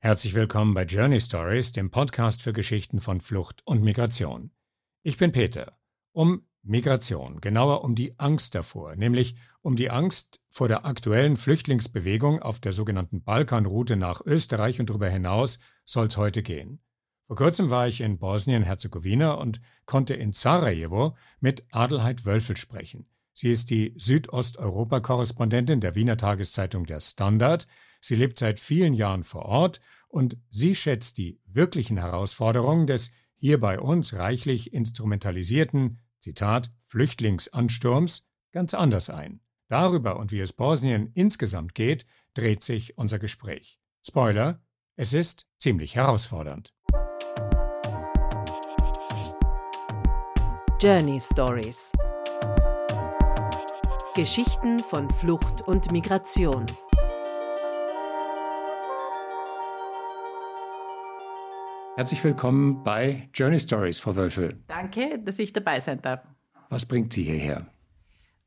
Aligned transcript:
Herzlich 0.00 0.34
willkommen 0.34 0.74
bei 0.74 0.84
Journey 0.84 1.20
Stories, 1.20 1.72
dem 1.72 1.90
Podcast 1.90 2.40
für 2.40 2.52
Geschichten 2.52 3.00
von 3.00 3.20
Flucht 3.20 3.62
und 3.64 3.82
Migration. 3.82 4.52
Ich 5.02 5.16
bin 5.16 5.32
Peter. 5.32 5.76
Um 6.12 6.46
Migration, 6.62 7.40
genauer 7.40 7.82
um 7.82 7.96
die 7.96 8.16
Angst 8.16 8.54
davor, 8.54 8.94
nämlich 8.94 9.34
um 9.60 9.74
die 9.74 9.90
Angst 9.90 10.40
vor 10.50 10.68
der 10.68 10.86
aktuellen 10.86 11.36
Flüchtlingsbewegung 11.36 12.40
auf 12.40 12.60
der 12.60 12.72
sogenannten 12.72 13.24
Balkanroute 13.24 13.96
nach 13.96 14.20
Österreich 14.24 14.78
und 14.78 14.88
darüber 14.88 15.08
hinaus, 15.08 15.58
soll 15.84 16.06
es 16.06 16.16
heute 16.16 16.44
gehen. 16.44 16.80
Vor 17.24 17.34
kurzem 17.34 17.68
war 17.68 17.88
ich 17.88 18.00
in 18.00 18.20
Bosnien-Herzegowina 18.20 19.32
und 19.32 19.60
konnte 19.84 20.14
in 20.14 20.32
Sarajevo 20.32 21.16
mit 21.40 21.64
Adelheid 21.72 22.24
Wölfel 22.24 22.56
sprechen. 22.56 23.10
Sie 23.32 23.50
ist 23.50 23.68
die 23.70 23.94
Südosteuropa-Korrespondentin 23.96 25.80
der 25.80 25.96
Wiener 25.96 26.16
Tageszeitung 26.16 26.86
Der 26.86 27.00
Standard, 27.00 27.66
Sie 28.00 28.14
lebt 28.14 28.38
seit 28.38 28.60
vielen 28.60 28.94
Jahren 28.94 29.24
vor 29.24 29.46
Ort 29.46 29.80
und 30.08 30.38
sie 30.50 30.74
schätzt 30.74 31.18
die 31.18 31.40
wirklichen 31.46 31.98
Herausforderungen 31.98 32.86
des 32.86 33.10
hier 33.36 33.60
bei 33.60 33.78
uns 33.78 34.14
reichlich 34.14 34.72
instrumentalisierten, 34.72 35.98
Zitat, 36.18 36.70
Flüchtlingsansturms 36.84 38.26
ganz 38.50 38.74
anders 38.74 39.10
ein. 39.10 39.40
Darüber 39.68 40.18
und 40.18 40.32
wie 40.32 40.40
es 40.40 40.52
Bosnien 40.52 41.10
insgesamt 41.14 41.74
geht, 41.74 42.06
dreht 42.34 42.64
sich 42.64 42.96
unser 42.96 43.18
Gespräch. 43.18 43.78
Spoiler, 44.06 44.60
es 44.96 45.12
ist 45.12 45.46
ziemlich 45.58 45.94
herausfordernd. 45.94 46.72
Journey 50.80 51.20
Stories 51.20 51.92
Geschichten 54.14 54.80
von 54.80 55.08
Flucht 55.10 55.62
und 55.62 55.92
Migration 55.92 56.66
Herzlich 61.98 62.22
willkommen 62.22 62.84
bei 62.84 63.28
Journey 63.34 63.58
Stories, 63.58 63.98
Frau 63.98 64.14
Wölfel. 64.14 64.56
Danke, 64.68 65.18
dass 65.18 65.40
ich 65.40 65.52
dabei 65.52 65.80
sein 65.80 66.00
darf. 66.00 66.20
Was 66.68 66.86
bringt 66.86 67.12
Sie 67.12 67.24
hierher? 67.24 67.66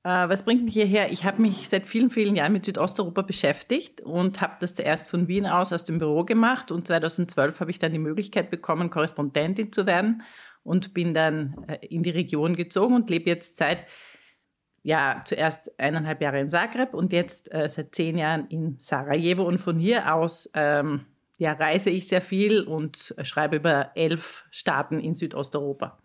Äh, 0.05 0.29
was 0.29 0.45
bringt 0.45 0.63
mich 0.63 0.73
hierher? 0.73 1.11
Ich 1.11 1.25
habe 1.25 1.41
mich 1.41 1.67
seit 1.67 1.85
vielen, 1.85 2.09
vielen 2.09 2.37
Jahren 2.37 2.53
mit 2.53 2.63
Südosteuropa 2.63 3.23
beschäftigt 3.23 3.99
und 3.99 4.39
habe 4.39 4.53
das 4.61 4.73
zuerst 4.73 5.09
von 5.09 5.27
Wien 5.27 5.45
aus 5.45 5.73
aus 5.73 5.83
dem 5.83 5.99
Büro 5.99 6.23
gemacht 6.23 6.71
und 6.71 6.87
2012 6.87 7.59
habe 7.59 7.71
ich 7.71 7.77
dann 7.77 7.91
die 7.91 7.99
Möglichkeit 7.99 8.51
bekommen, 8.51 8.89
Korrespondentin 8.89 9.73
zu 9.73 9.85
werden 9.85 10.21
und 10.63 10.93
bin 10.93 11.13
dann 11.13 11.65
äh, 11.67 11.85
in 11.87 12.03
die 12.03 12.11
Region 12.11 12.55
gezogen 12.55 12.95
und 12.95 13.09
lebe 13.09 13.29
jetzt 13.29 13.57
seit 13.57 13.85
ja, 14.81 15.19
zuerst 15.25 15.77
eineinhalb 15.77 16.21
Jahre 16.21 16.39
in 16.39 16.49
Zagreb 16.49 16.93
und 16.93 17.11
jetzt 17.11 17.53
äh, 17.53 17.67
seit 17.67 17.93
zehn 17.93 18.17
Jahren 18.17 18.47
in 18.47 18.79
Sarajevo. 18.79 19.43
Und 19.43 19.59
von 19.59 19.77
hier 19.77 20.15
aus 20.15 20.49
ähm, 20.53 21.05
ja, 21.41 21.53
reise 21.53 21.89
ich 21.89 22.07
sehr 22.07 22.21
viel 22.21 22.61
und 22.61 23.15
schreibe 23.23 23.55
über 23.55 23.89
elf 23.95 24.45
Staaten 24.51 24.99
in 24.99 25.15
Südosteuropa. 25.15 25.97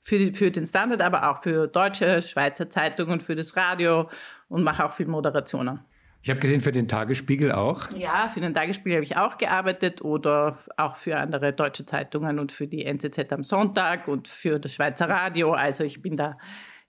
Für, 0.00 0.32
für 0.32 0.50
den 0.50 0.66
Standard, 0.66 1.02
aber 1.02 1.30
auch 1.30 1.42
für 1.42 1.66
deutsche, 1.66 2.22
Schweizer 2.22 2.70
Zeitungen, 2.70 3.20
für 3.20 3.36
das 3.36 3.54
Radio 3.54 4.08
und 4.48 4.62
mache 4.62 4.82
auch 4.82 4.94
viel 4.94 5.06
Moderationen. 5.06 5.80
Ich 6.22 6.30
habe 6.30 6.40
gesehen, 6.40 6.62
für 6.62 6.72
den 6.72 6.88
Tagesspiegel 6.88 7.52
auch. 7.52 7.90
Ja, 7.98 8.30
für 8.30 8.40
den 8.40 8.54
Tagesspiegel 8.54 8.94
habe 8.94 9.04
ich 9.04 9.18
auch 9.18 9.36
gearbeitet 9.36 10.00
oder 10.00 10.58
auch 10.78 10.96
für 10.96 11.18
andere 11.18 11.52
deutsche 11.52 11.84
Zeitungen 11.84 12.38
und 12.38 12.50
für 12.50 12.66
die 12.66 12.86
NZZ 12.86 13.30
am 13.30 13.44
Sonntag 13.44 14.08
und 14.08 14.26
für 14.26 14.58
das 14.58 14.72
Schweizer 14.72 15.10
Radio. 15.10 15.52
Also 15.52 15.84
ich 15.84 16.00
bin 16.00 16.16
da, 16.16 16.38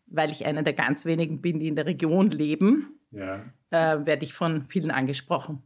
weil 0.06 0.32
ich 0.32 0.46
einer 0.46 0.64
der 0.64 0.72
ganz 0.72 1.04
wenigen 1.04 1.42
bin, 1.42 1.60
die 1.60 1.68
in 1.68 1.76
der 1.76 1.86
Region 1.86 2.28
leben, 2.28 2.98
ja. 3.12 3.44
äh, 3.72 4.06
werde 4.06 4.24
ich 4.24 4.32
von 4.32 4.68
vielen 4.70 4.90
angesprochen. 4.90 5.64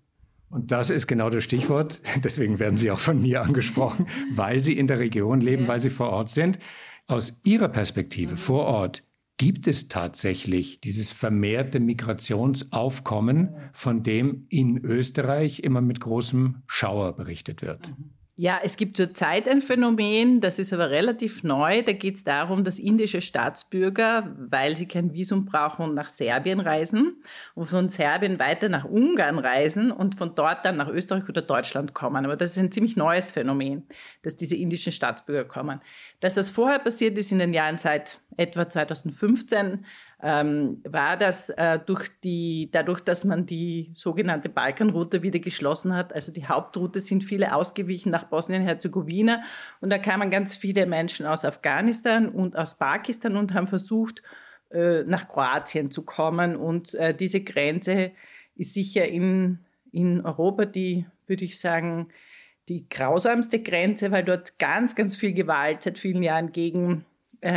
Und 0.53 0.71
das 0.71 0.91
ist 0.91 1.07
genau 1.07 1.31
das 1.31 1.43
Stichwort. 1.43 2.01
Deswegen 2.23 2.59
werden 2.59 2.77
Sie 2.77 2.91
auch 2.91 2.99
von 2.99 3.19
mir 3.19 3.41
angesprochen, 3.41 4.05
weil 4.35 4.63
Sie 4.63 4.77
in 4.77 4.85
der 4.85 4.99
Region 4.99 5.41
leben, 5.41 5.67
weil 5.67 5.81
Sie 5.81 5.89
vor 5.89 6.09
Ort 6.09 6.29
sind. 6.29 6.59
Aus 7.07 7.41
Ihrer 7.43 7.69
Perspektive 7.69 8.37
vor 8.37 8.65
Ort, 8.65 9.03
gibt 9.37 9.65
es 9.65 9.87
tatsächlich 9.87 10.79
dieses 10.79 11.11
vermehrte 11.11 11.79
Migrationsaufkommen, 11.79 13.55
von 13.73 14.03
dem 14.03 14.45
in 14.49 14.77
Österreich 14.77 15.61
immer 15.61 15.81
mit 15.81 15.99
großem 15.99 16.61
Schauer 16.67 17.15
berichtet 17.15 17.63
wird? 17.63 17.89
Mhm. 17.89 18.13
Ja, 18.35 18.59
es 18.63 18.77
gibt 18.77 18.97
zurzeit 18.97 19.47
ein 19.47 19.61
Phänomen, 19.61 20.41
das 20.41 20.57
ist 20.57 20.73
aber 20.73 20.89
relativ 20.89 21.43
neu. 21.43 21.83
Da 21.83 21.93
geht 21.93 22.15
es 22.15 22.23
darum, 22.23 22.63
dass 22.63 22.79
indische 22.79 23.21
Staatsbürger, 23.21 24.35
weil 24.39 24.75
sie 24.75 24.87
kein 24.87 25.13
Visum 25.13 25.45
brauchen, 25.45 25.93
nach 25.93 26.09
Serbien 26.09 26.59
reisen 26.59 27.23
und 27.53 27.67
von 27.67 27.89
Serbien 27.89 28.39
weiter 28.39 28.69
nach 28.69 28.85
Ungarn 28.85 29.37
reisen 29.37 29.91
und 29.91 30.15
von 30.15 30.33
dort 30.33 30.65
dann 30.65 30.77
nach 30.77 30.87
Österreich 30.87 31.29
oder 31.29 31.43
Deutschland 31.43 31.93
kommen. 31.93 32.25
Aber 32.25 32.35
das 32.35 32.53
ist 32.53 32.57
ein 32.57 32.71
ziemlich 32.71 32.95
neues 32.95 33.29
Phänomen, 33.29 33.87
dass 34.23 34.35
diese 34.35 34.55
indischen 34.55 34.91
Staatsbürger 34.91 35.47
kommen. 35.47 35.79
Dass 36.19 36.33
das 36.33 36.49
vorher 36.49 36.79
passiert 36.79 37.15
ist 37.19 37.31
in 37.31 37.37
den 37.37 37.53
Jahren 37.53 37.77
seit 37.77 38.19
etwa 38.35 38.67
2015, 38.67 39.85
ähm, 40.23 40.81
war 40.85 41.17
das 41.17 41.49
äh, 41.49 41.79
durch 41.85 42.07
die, 42.23 42.69
dadurch, 42.71 43.01
dass 43.01 43.25
man 43.25 43.45
die 43.45 43.91
sogenannte 43.93 44.47
Balkanroute 44.47 45.21
wieder 45.21 45.39
geschlossen 45.39 45.93
hat. 45.93 46.13
Also 46.13 46.31
die 46.31 46.47
Hauptroute 46.47 47.01
sind 47.01 47.25
viele 47.25 47.53
ausgewichen 47.53 48.09
nach 48.09 48.23
Bosnien-Herzegowina 48.23 49.43
und 49.81 49.89
da 49.89 49.97
kamen 49.97 50.31
ganz 50.31 50.55
viele 50.55 50.85
Menschen 50.85 51.25
aus 51.25 51.43
Afghanistan 51.43 52.29
und 52.29 52.57
aus 52.57 52.75
Pakistan 52.75 53.35
und 53.35 53.53
haben 53.53 53.67
versucht, 53.67 54.23
äh, 54.71 55.03
nach 55.03 55.27
Kroatien 55.27 55.91
zu 55.91 56.03
kommen. 56.03 56.55
Und 56.55 56.95
äh, 56.95 57.13
diese 57.13 57.41
Grenze 57.41 58.13
ist 58.55 58.73
sicher 58.73 59.05
in, 59.05 59.59
in 59.91 60.21
Europa 60.21 60.63
die, 60.63 61.05
würde 61.27 61.43
ich 61.43 61.59
sagen, 61.59 62.07
die 62.69 62.87
grausamste 62.87 63.61
Grenze, 63.61 64.11
weil 64.11 64.23
dort 64.23 64.57
ganz, 64.57 64.95
ganz 64.95 65.17
viel 65.17 65.33
Gewalt 65.33 65.81
seit 65.81 65.97
vielen 65.97 66.23
Jahren 66.23 66.53
gegen 66.53 67.03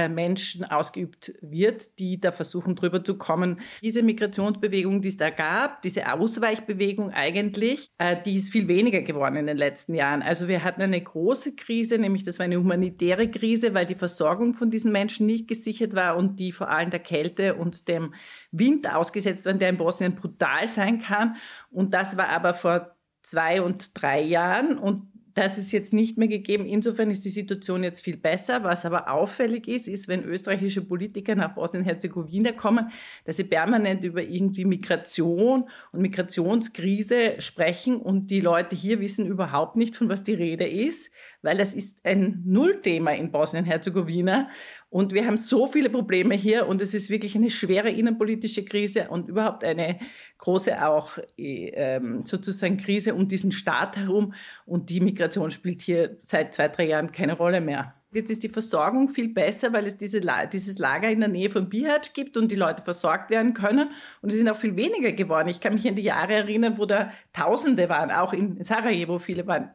Menschen 0.08 0.64
ausgeübt 0.64 1.34
wird, 1.40 1.98
die 1.98 2.20
da 2.20 2.32
versuchen, 2.32 2.76
drüber 2.76 3.04
zu 3.04 3.16
kommen. 3.16 3.60
Diese 3.82 4.02
Migrationsbewegung, 4.02 5.00
die 5.00 5.08
es 5.08 5.16
da 5.16 5.30
gab, 5.30 5.82
diese 5.82 6.12
Ausweichbewegung 6.12 7.12
eigentlich, 7.12 7.90
äh, 7.98 8.16
die 8.24 8.36
ist 8.36 8.50
viel 8.50 8.68
weniger 8.68 9.02
geworden 9.02 9.36
in 9.36 9.46
den 9.46 9.56
letzten 9.56 9.94
Jahren. 9.94 10.22
Also 10.22 10.48
wir 10.48 10.64
hatten 10.64 10.82
eine 10.82 11.00
große 11.00 11.54
Krise, 11.54 11.98
nämlich 11.98 12.24
das 12.24 12.38
war 12.38 12.44
eine 12.44 12.58
humanitäre 12.58 13.30
Krise, 13.30 13.74
weil 13.74 13.86
die 13.86 13.94
Versorgung 13.94 14.54
von 14.54 14.70
diesen 14.70 14.92
Menschen 14.92 15.26
nicht 15.26 15.48
gesichert 15.48 15.94
war 15.94 16.16
und 16.16 16.38
die 16.40 16.52
vor 16.52 16.70
allem 16.70 16.90
der 16.90 17.00
Kälte 17.00 17.54
und 17.54 17.88
dem 17.88 18.14
Wind 18.50 18.92
ausgesetzt 18.92 19.46
waren, 19.46 19.58
der 19.58 19.70
in 19.70 19.78
Bosnien 19.78 20.14
brutal 20.14 20.68
sein 20.68 21.00
kann. 21.00 21.36
Und 21.70 21.94
das 21.94 22.16
war 22.16 22.28
aber 22.28 22.54
vor 22.54 22.96
zwei 23.22 23.60
und 23.60 23.90
drei 24.00 24.22
Jahren 24.22 24.78
und 24.78 25.15
das 25.36 25.58
ist 25.58 25.70
jetzt 25.70 25.92
nicht 25.92 26.16
mehr 26.16 26.28
gegeben. 26.28 26.64
Insofern 26.64 27.10
ist 27.10 27.26
die 27.26 27.30
Situation 27.30 27.84
jetzt 27.84 28.00
viel 28.00 28.16
besser. 28.16 28.64
Was 28.64 28.86
aber 28.86 29.12
auffällig 29.12 29.68
ist, 29.68 29.86
ist, 29.86 30.08
wenn 30.08 30.24
österreichische 30.24 30.80
Politiker 30.80 31.34
nach 31.34 31.54
Bosnien-Herzegowina 31.54 32.52
kommen, 32.52 32.90
dass 33.26 33.36
sie 33.36 33.44
permanent 33.44 34.02
über 34.02 34.22
irgendwie 34.22 34.64
Migration 34.64 35.68
und 35.92 36.00
Migrationskrise 36.00 37.38
sprechen 37.38 37.96
und 37.96 38.30
die 38.30 38.40
Leute 38.40 38.74
hier 38.74 38.98
wissen 39.00 39.26
überhaupt 39.26 39.76
nicht, 39.76 39.94
von 39.94 40.08
was 40.08 40.22
die 40.22 40.32
Rede 40.32 40.66
ist, 40.66 41.10
weil 41.42 41.58
das 41.58 41.74
ist 41.74 41.98
ein 42.04 42.42
Nullthema 42.46 43.10
in 43.10 43.30
Bosnien-Herzegowina. 43.30 44.48
Und 44.96 45.12
wir 45.12 45.26
haben 45.26 45.36
so 45.36 45.66
viele 45.66 45.90
Probleme 45.90 46.34
hier 46.34 46.66
und 46.66 46.80
es 46.80 46.94
ist 46.94 47.10
wirklich 47.10 47.36
eine 47.36 47.50
schwere 47.50 47.90
innenpolitische 47.90 48.64
Krise 48.64 49.08
und 49.10 49.28
überhaupt 49.28 49.62
eine 49.62 49.98
große 50.38 50.82
auch 50.88 51.18
äh, 51.36 52.00
sozusagen 52.24 52.78
Krise 52.78 53.14
um 53.14 53.28
diesen 53.28 53.52
Staat 53.52 53.98
herum. 53.98 54.32
Und 54.64 54.88
die 54.88 55.02
Migration 55.02 55.50
spielt 55.50 55.82
hier 55.82 56.16
seit 56.22 56.54
zwei, 56.54 56.68
drei 56.68 56.86
Jahren 56.86 57.12
keine 57.12 57.34
Rolle 57.34 57.60
mehr. 57.60 57.94
Jetzt 58.10 58.30
ist 58.30 58.42
die 58.42 58.48
Versorgung 58.48 59.10
viel 59.10 59.28
besser, 59.28 59.74
weil 59.74 59.84
es 59.84 59.98
diese, 59.98 60.22
dieses 60.50 60.78
Lager 60.78 61.10
in 61.10 61.20
der 61.20 61.28
Nähe 61.28 61.50
von 61.50 61.68
Bihać 61.68 62.14
gibt 62.14 62.38
und 62.38 62.50
die 62.50 62.56
Leute 62.56 62.82
versorgt 62.82 63.28
werden 63.28 63.52
können. 63.52 63.90
Und 64.22 64.30
es 64.30 64.38
sind 64.38 64.48
auch 64.48 64.56
viel 64.56 64.76
weniger 64.76 65.12
geworden. 65.12 65.48
Ich 65.48 65.60
kann 65.60 65.74
mich 65.74 65.86
an 65.86 65.96
die 65.96 66.04
Jahre 66.04 66.32
erinnern, 66.32 66.78
wo 66.78 66.86
da 66.86 67.12
Tausende 67.34 67.90
waren, 67.90 68.10
auch 68.10 68.32
in 68.32 68.62
Sarajevo 68.64 69.18
viele 69.18 69.46
waren. 69.46 69.72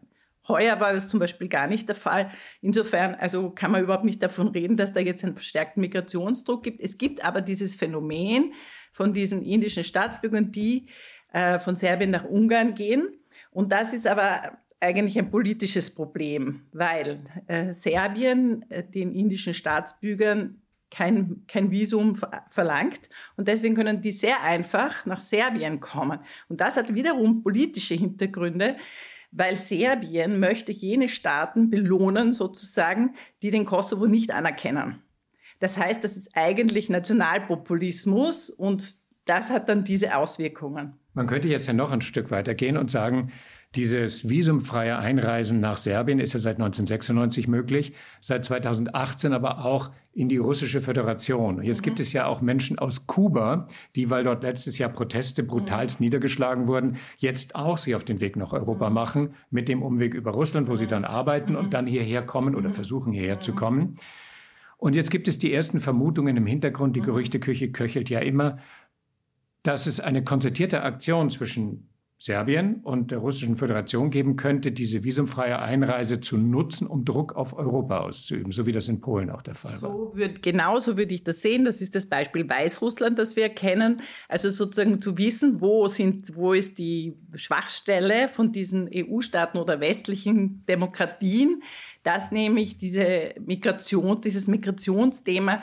Heuer 0.47 0.79
war 0.79 0.93
das 0.93 1.08
zum 1.08 1.20
Beispiel 1.20 1.47
gar 1.47 1.67
nicht 1.67 1.88
der 1.88 1.96
Fall. 1.96 2.32
Insofern 2.61 3.16
also 3.16 3.52
kann 3.52 3.72
man 3.72 3.84
überhaupt 3.84 4.05
nicht 4.05 4.23
davon 4.23 4.47
reden, 4.49 4.76
dass 4.76 4.93
da 4.93 4.99
jetzt 4.99 5.23
einen 5.23 5.35
verstärkten 5.35 5.82
Migrationsdruck 5.82 6.64
gibt. 6.64 6.82
Es 6.82 6.97
gibt 6.97 7.23
aber 7.23 7.41
dieses 7.41 7.76
Phänomen 7.76 8.53
von 8.91 9.14
diesen 9.14 9.43
indischen 9.43 9.84
Staatsbürgern, 9.84 10.52
die 10.52 10.88
äh, 11.32 11.59
von 11.59 11.76
Serbien 11.76 12.09
nach 12.09 12.26
Ungarn 12.26 12.73
gehen. 12.73 13.08
Und 13.52 13.72
das 13.72 13.93
ist 13.93 14.08
aber 14.08 14.58
eigentlich 14.79 15.17
ein 15.20 15.29
politisches 15.29 15.93
Problem, 15.93 16.64
weil 16.72 17.20
äh, 17.47 17.72
Serbien 17.72 18.66
äh, 18.70 18.84
den 18.84 19.14
indischen 19.14 19.53
Staatsbürgern 19.53 20.61
kein, 20.90 21.44
kein 21.47 21.72
Visum 21.72 22.20
verlangt 22.49 23.09
und 23.37 23.47
deswegen 23.47 23.76
können 23.76 24.02
die 24.02 24.11
sehr 24.11 24.44
einfach 24.44 25.05
nach 25.05 25.22
Serbien 25.22 25.79
kommen. 25.79 26.20
Und 26.49 26.59
das 26.59 26.76
hat 26.76 26.94
wiederum 26.94 27.41
politische 27.41 27.94
Hintergründe, 27.94 28.76
weil 29.31 29.57
Serbien 29.57 30.39
möchte 30.39 30.72
jene 30.72 31.07
Staaten 31.07 31.69
belohnen, 31.69 32.33
sozusagen, 32.33 33.16
die 33.41 33.49
den 33.49 33.66
Kosovo 33.66 34.07
nicht 34.07 34.31
anerkennen. 34.31 35.01
Das 35.59 35.78
heißt, 35.78 36.03
das 36.03 36.17
ist 36.17 36.31
eigentlich 36.35 36.89
Nationalpopulismus 36.89 38.49
und 38.49 38.97
das 39.25 39.49
hat 39.49 39.69
dann 39.69 39.83
diese 39.83 40.16
Auswirkungen. 40.17 40.93
Man 41.13 41.28
könnte 41.28 41.47
jetzt 41.47 41.67
ja 41.67 41.73
noch 41.73 41.91
ein 41.91 42.01
Stück 42.01 42.31
weiter 42.31 42.55
gehen 42.55 42.78
und 42.78 42.89
sagen, 42.89 43.31
Dieses 43.76 44.28
visumfreie 44.28 44.97
Einreisen 44.97 45.62
nach 45.62 45.78
Serbien 45.78 46.20
ist 46.20 46.34
ja 46.34 46.40
seit 46.40 46.58
1996 46.58 47.47
möglich, 47.47 47.94
seit 48.20 48.44
2018 48.44 49.32
aber 49.32 49.64
auch 49.64 49.91
in 50.14 50.28
die 50.28 50.38
russische 50.38 50.82
Föderation. 50.82 51.64
Jetzt 51.64 51.79
mhm. 51.79 51.84
gibt 51.84 52.02
es 52.02 52.12
ja 52.12 52.26
auch 52.26 52.41
Menschen 52.41 52.79
aus 52.79 53.08
Kuba, 53.08 53.70
die, 53.96 54.09
weil 54.09 54.26
dort 54.26 54.44
letztes 54.44 54.78
Jahr 54.78 54.90
Proteste 54.90 55.44
brutalst 55.44 56.02
mhm. 56.02 56.06
niedergeschlagen 56.06 56.68
wurden, 56.68 56.97
jetzt 57.16 57.56
auch 57.56 57.78
sich 57.78 57.96
auf 57.96 58.03
den 58.03 58.20
Weg 58.20 58.35
nach 58.35 58.52
Europa 58.52 58.90
mhm. 58.90 58.94
machen, 58.94 59.35
mit 59.52 59.70
dem 59.70 59.82
Umweg 59.84 60.16
über 60.16 60.32
Russland, 60.32 60.68
wo 60.68 60.76
sie 60.76 60.88
dann 60.88 61.06
arbeiten 61.06 61.56
und 61.56 61.68
mhm. 61.68 61.72
dann 61.72 61.88
hierher 61.88 62.23
kommen 62.23 62.56
oder 62.56 62.70
mhm. 62.70 62.73
versuchen 62.73 63.14
hierher 63.14 63.40
zu 63.40 63.53
kommen. 63.53 64.00
Und 64.76 64.97
jetzt 64.97 65.12
gibt 65.12 65.29
es 65.29 65.38
die 65.38 65.53
ersten 65.53 65.79
Vermutungen 65.79 66.35
im 66.35 66.46
Hintergrund, 66.46 66.97
die 66.97 67.02
Gerüchteküche 67.02 67.72
köchelt 67.72 68.09
ja 68.09 68.20
immer, 68.20 68.58
dass 69.64 69.85
es 69.88 70.02
eine 70.02 70.26
konzertierte 70.26 70.82
Aktion 70.82 71.29
zwischen 71.29 71.88
Serbien 72.23 72.82
und 72.84 73.09
der 73.09 73.18
Russischen 73.18 73.56
Föderation 73.56 74.12
geben 74.12 74.35
könnte, 74.35 74.72
diese 74.72 75.03
visumfreie 75.03 75.58
Einreise 75.58 76.22
zu 76.22 76.38
nutzen, 76.38 76.85
um 76.85 77.03
Druck 77.03 77.35
auf 77.35 77.58
Europa 77.58 78.02
auszuüben, 78.02 78.52
so 78.52 78.68
wie 78.68 78.72
das 78.72 78.88
in 78.90 79.02
Polen 79.02 79.32
auch 79.32 79.41
der 79.41 79.56
Fall 79.56 79.76
so 79.79 79.88
war. 79.88 80.16
Würd, 80.16 80.44
genau 80.44 80.79
so 80.79 80.97
würde 80.97 81.16
ich 81.16 81.23
das 81.23 81.41
sehen. 81.41 81.66
Das 81.66 81.82
ist 81.82 81.96
das 81.96 82.06
Beispiel 82.06 82.47
Weißrussland, 82.47 83.18
das 83.18 83.35
wir 83.35 83.50
kennen. 83.50 84.03
Also 84.29 84.52
sozusagen 84.52 85.02
zu 85.02 85.18
wissen, 85.18 85.62
wo, 85.62 85.88
sind, 85.88 86.35
wo 86.35 86.53
ist 86.53 86.78
die 86.78 87.18
Schwachstelle 87.34 88.29
von 88.29 88.52
diesen 88.52 88.88
EU-Staaten 88.94 89.58
oder 89.58 89.79
westlichen 89.79 90.64
Demokratien, 90.68 91.64
dass 92.03 92.31
nämlich 92.31 92.77
diese 92.77 93.33
Migration, 93.45 94.21
dieses 94.21 94.47
Migrationsthema 94.47 95.61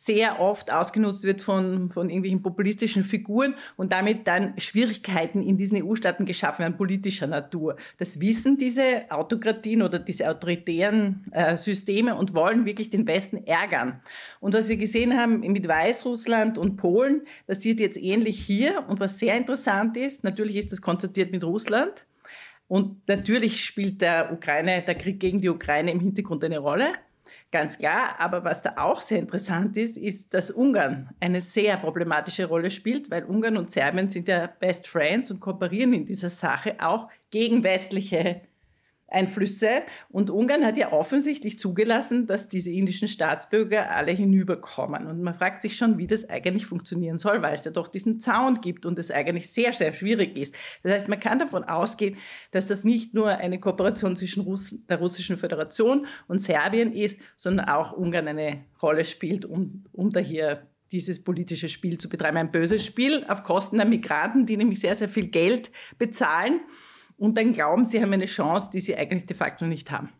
sehr 0.00 0.38
oft 0.38 0.70
ausgenutzt 0.70 1.24
wird 1.24 1.42
von, 1.42 1.90
von 1.90 2.08
irgendwelchen 2.08 2.40
populistischen 2.40 3.02
Figuren 3.02 3.54
und 3.76 3.92
damit 3.92 4.28
dann 4.28 4.54
Schwierigkeiten 4.56 5.42
in 5.42 5.56
diesen 5.56 5.82
EU-Staaten 5.82 6.24
geschaffen 6.24 6.60
werden, 6.60 6.76
politischer 6.76 7.26
Natur. 7.26 7.74
Das 7.98 8.20
wissen 8.20 8.56
diese 8.56 9.10
Autokratien 9.10 9.82
oder 9.82 9.98
diese 9.98 10.30
autoritären 10.30 11.24
äh, 11.32 11.56
Systeme 11.56 12.14
und 12.14 12.32
wollen 12.32 12.64
wirklich 12.64 12.90
den 12.90 13.08
Westen 13.08 13.44
ärgern. 13.44 14.00
Und 14.38 14.54
was 14.54 14.68
wir 14.68 14.76
gesehen 14.76 15.18
haben 15.18 15.40
mit 15.40 15.66
Weißrussland 15.66 16.58
und 16.58 16.76
Polen, 16.76 17.22
das 17.48 17.60
sieht 17.60 17.80
jetzt 17.80 18.00
ähnlich 18.00 18.38
hier. 18.38 18.84
Und 18.86 19.00
was 19.00 19.18
sehr 19.18 19.36
interessant 19.36 19.96
ist, 19.96 20.22
natürlich 20.22 20.54
ist 20.54 20.70
das 20.70 20.80
konzertiert 20.80 21.32
mit 21.32 21.42
Russland. 21.42 22.04
Und 22.68 23.08
natürlich 23.08 23.64
spielt 23.64 24.02
der 24.02 24.32
Ukraine, 24.32 24.82
der 24.82 24.94
Krieg 24.94 25.18
gegen 25.18 25.40
die 25.40 25.48
Ukraine 25.48 25.90
im 25.90 26.00
Hintergrund 26.00 26.44
eine 26.44 26.58
Rolle. 26.58 26.92
Ganz 27.50 27.78
klar, 27.78 28.16
aber 28.18 28.44
was 28.44 28.60
da 28.60 28.74
auch 28.76 29.00
sehr 29.00 29.18
interessant 29.18 29.76
ist, 29.78 29.96
ist, 29.96 30.34
dass 30.34 30.50
Ungarn 30.50 31.08
eine 31.18 31.40
sehr 31.40 31.78
problematische 31.78 32.44
Rolle 32.44 32.68
spielt, 32.68 33.10
weil 33.10 33.24
Ungarn 33.24 33.56
und 33.56 33.70
Serbien 33.70 34.10
sind 34.10 34.28
ja 34.28 34.46
Best 34.46 34.86
Friends 34.86 35.30
und 35.30 35.40
kooperieren 35.40 35.94
in 35.94 36.04
dieser 36.04 36.28
Sache 36.28 36.76
auch 36.78 37.08
gegen 37.30 37.62
westliche 37.62 38.42
Einflüsse. 39.08 39.82
Und 40.10 40.30
Ungarn 40.30 40.64
hat 40.64 40.76
ja 40.76 40.92
offensichtlich 40.92 41.58
zugelassen, 41.58 42.26
dass 42.26 42.48
diese 42.48 42.70
indischen 42.70 43.08
Staatsbürger 43.08 43.90
alle 43.90 44.12
hinüberkommen. 44.12 45.06
Und 45.06 45.22
man 45.22 45.34
fragt 45.34 45.62
sich 45.62 45.76
schon, 45.76 45.98
wie 45.98 46.06
das 46.06 46.28
eigentlich 46.28 46.66
funktionieren 46.66 47.18
soll, 47.18 47.42
weil 47.42 47.54
es 47.54 47.64
ja 47.64 47.70
doch 47.70 47.88
diesen 47.88 48.20
Zaun 48.20 48.60
gibt 48.60 48.86
und 48.86 48.98
es 48.98 49.10
eigentlich 49.10 49.50
sehr, 49.50 49.72
sehr 49.72 49.92
schwierig 49.92 50.36
ist. 50.36 50.54
Das 50.82 50.92
heißt, 50.92 51.08
man 51.08 51.20
kann 51.20 51.38
davon 51.38 51.64
ausgehen, 51.64 52.16
dass 52.50 52.66
das 52.66 52.84
nicht 52.84 53.14
nur 53.14 53.28
eine 53.28 53.58
Kooperation 53.58 54.14
zwischen 54.14 54.42
Russ 54.42 54.76
der 54.88 54.98
Russischen 54.98 55.38
Föderation 55.38 56.06
und 56.26 56.40
Serbien 56.40 56.92
ist, 56.92 57.20
sondern 57.36 57.68
auch 57.68 57.92
Ungarn 57.92 58.28
eine 58.28 58.64
Rolle 58.82 59.04
spielt, 59.04 59.44
um, 59.44 59.84
um 59.92 60.10
da 60.10 60.20
hier 60.20 60.68
dieses 60.92 61.22
politische 61.22 61.68
Spiel 61.68 61.98
zu 61.98 62.08
betreiben. 62.08 62.38
Ein 62.38 62.50
böses 62.50 62.84
Spiel 62.84 63.24
auf 63.28 63.42
Kosten 63.42 63.76
der 63.76 63.86
Migranten, 63.86 64.46
die 64.46 64.56
nämlich 64.56 64.80
sehr, 64.80 64.94
sehr 64.94 65.08
viel 65.08 65.28
Geld 65.28 65.70
bezahlen 65.98 66.60
und 67.18 67.36
dann 67.36 67.52
glauben, 67.52 67.84
sie 67.84 68.00
haben 68.00 68.12
eine 68.12 68.26
Chance, 68.26 68.70
die 68.72 68.80
sie 68.80 68.96
eigentlich 68.96 69.26
de 69.26 69.36
facto 69.36 69.66
nicht 69.66 69.90
haben. 69.90 70.10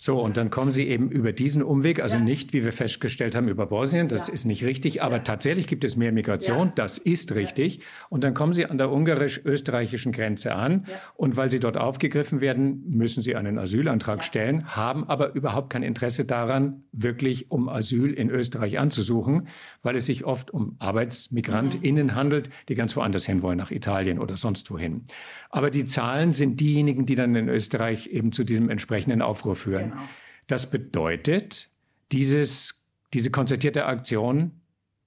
So, 0.00 0.20
und 0.20 0.36
dann 0.36 0.50
kommen 0.50 0.70
Sie 0.70 0.86
eben 0.86 1.10
über 1.10 1.32
diesen 1.32 1.60
Umweg, 1.60 2.00
also 2.00 2.18
ja. 2.18 2.22
nicht, 2.22 2.52
wie 2.52 2.64
wir 2.64 2.72
festgestellt 2.72 3.34
haben, 3.34 3.48
über 3.48 3.66
Bosnien, 3.66 4.06
das 4.06 4.28
ja. 4.28 4.34
ist 4.34 4.44
nicht 4.44 4.64
richtig, 4.64 5.02
aber 5.02 5.16
ja. 5.16 5.22
tatsächlich 5.22 5.66
gibt 5.66 5.82
es 5.82 5.96
mehr 5.96 6.12
Migration, 6.12 6.70
das 6.76 6.98
ist 6.98 7.34
richtig. 7.34 7.80
Und 8.08 8.22
dann 8.22 8.32
kommen 8.32 8.52
Sie 8.52 8.64
an 8.64 8.78
der 8.78 8.92
ungarisch-österreichischen 8.92 10.12
Grenze 10.12 10.54
an 10.54 10.86
und 11.16 11.36
weil 11.36 11.50
Sie 11.50 11.58
dort 11.58 11.76
aufgegriffen 11.76 12.40
werden, 12.40 12.84
müssen 12.86 13.24
Sie 13.24 13.34
einen 13.34 13.58
Asylantrag 13.58 14.22
stellen, 14.22 14.76
haben 14.76 15.02
aber 15.02 15.34
überhaupt 15.34 15.70
kein 15.70 15.82
Interesse 15.82 16.24
daran, 16.24 16.84
wirklich 16.92 17.50
um 17.50 17.68
Asyl 17.68 18.14
in 18.14 18.30
Österreich 18.30 18.78
anzusuchen, 18.78 19.48
weil 19.82 19.96
es 19.96 20.06
sich 20.06 20.24
oft 20.24 20.52
um 20.52 20.76
ArbeitsmigrantInnen 20.78 22.06
mhm. 22.06 22.14
handelt, 22.14 22.50
die 22.68 22.76
ganz 22.76 22.94
woanders 22.94 23.26
hin 23.26 23.42
wollen, 23.42 23.58
nach 23.58 23.72
Italien 23.72 24.20
oder 24.20 24.36
sonst 24.36 24.70
wohin. 24.70 25.06
Aber 25.50 25.70
die 25.70 25.86
Zahlen 25.86 26.34
sind 26.34 26.60
diejenigen, 26.60 27.04
die 27.04 27.16
dann 27.16 27.34
in 27.34 27.48
Österreich 27.48 28.06
eben 28.06 28.30
zu 28.30 28.44
diesem 28.44 28.70
entsprechenden 28.70 29.22
Aufruf 29.22 29.58
führen. 29.58 29.87
Genau. 29.90 30.02
Das 30.46 30.70
bedeutet, 30.70 31.68
dieses, 32.12 32.82
diese 33.12 33.30
konzertierte 33.30 33.86
Aktion 33.86 34.52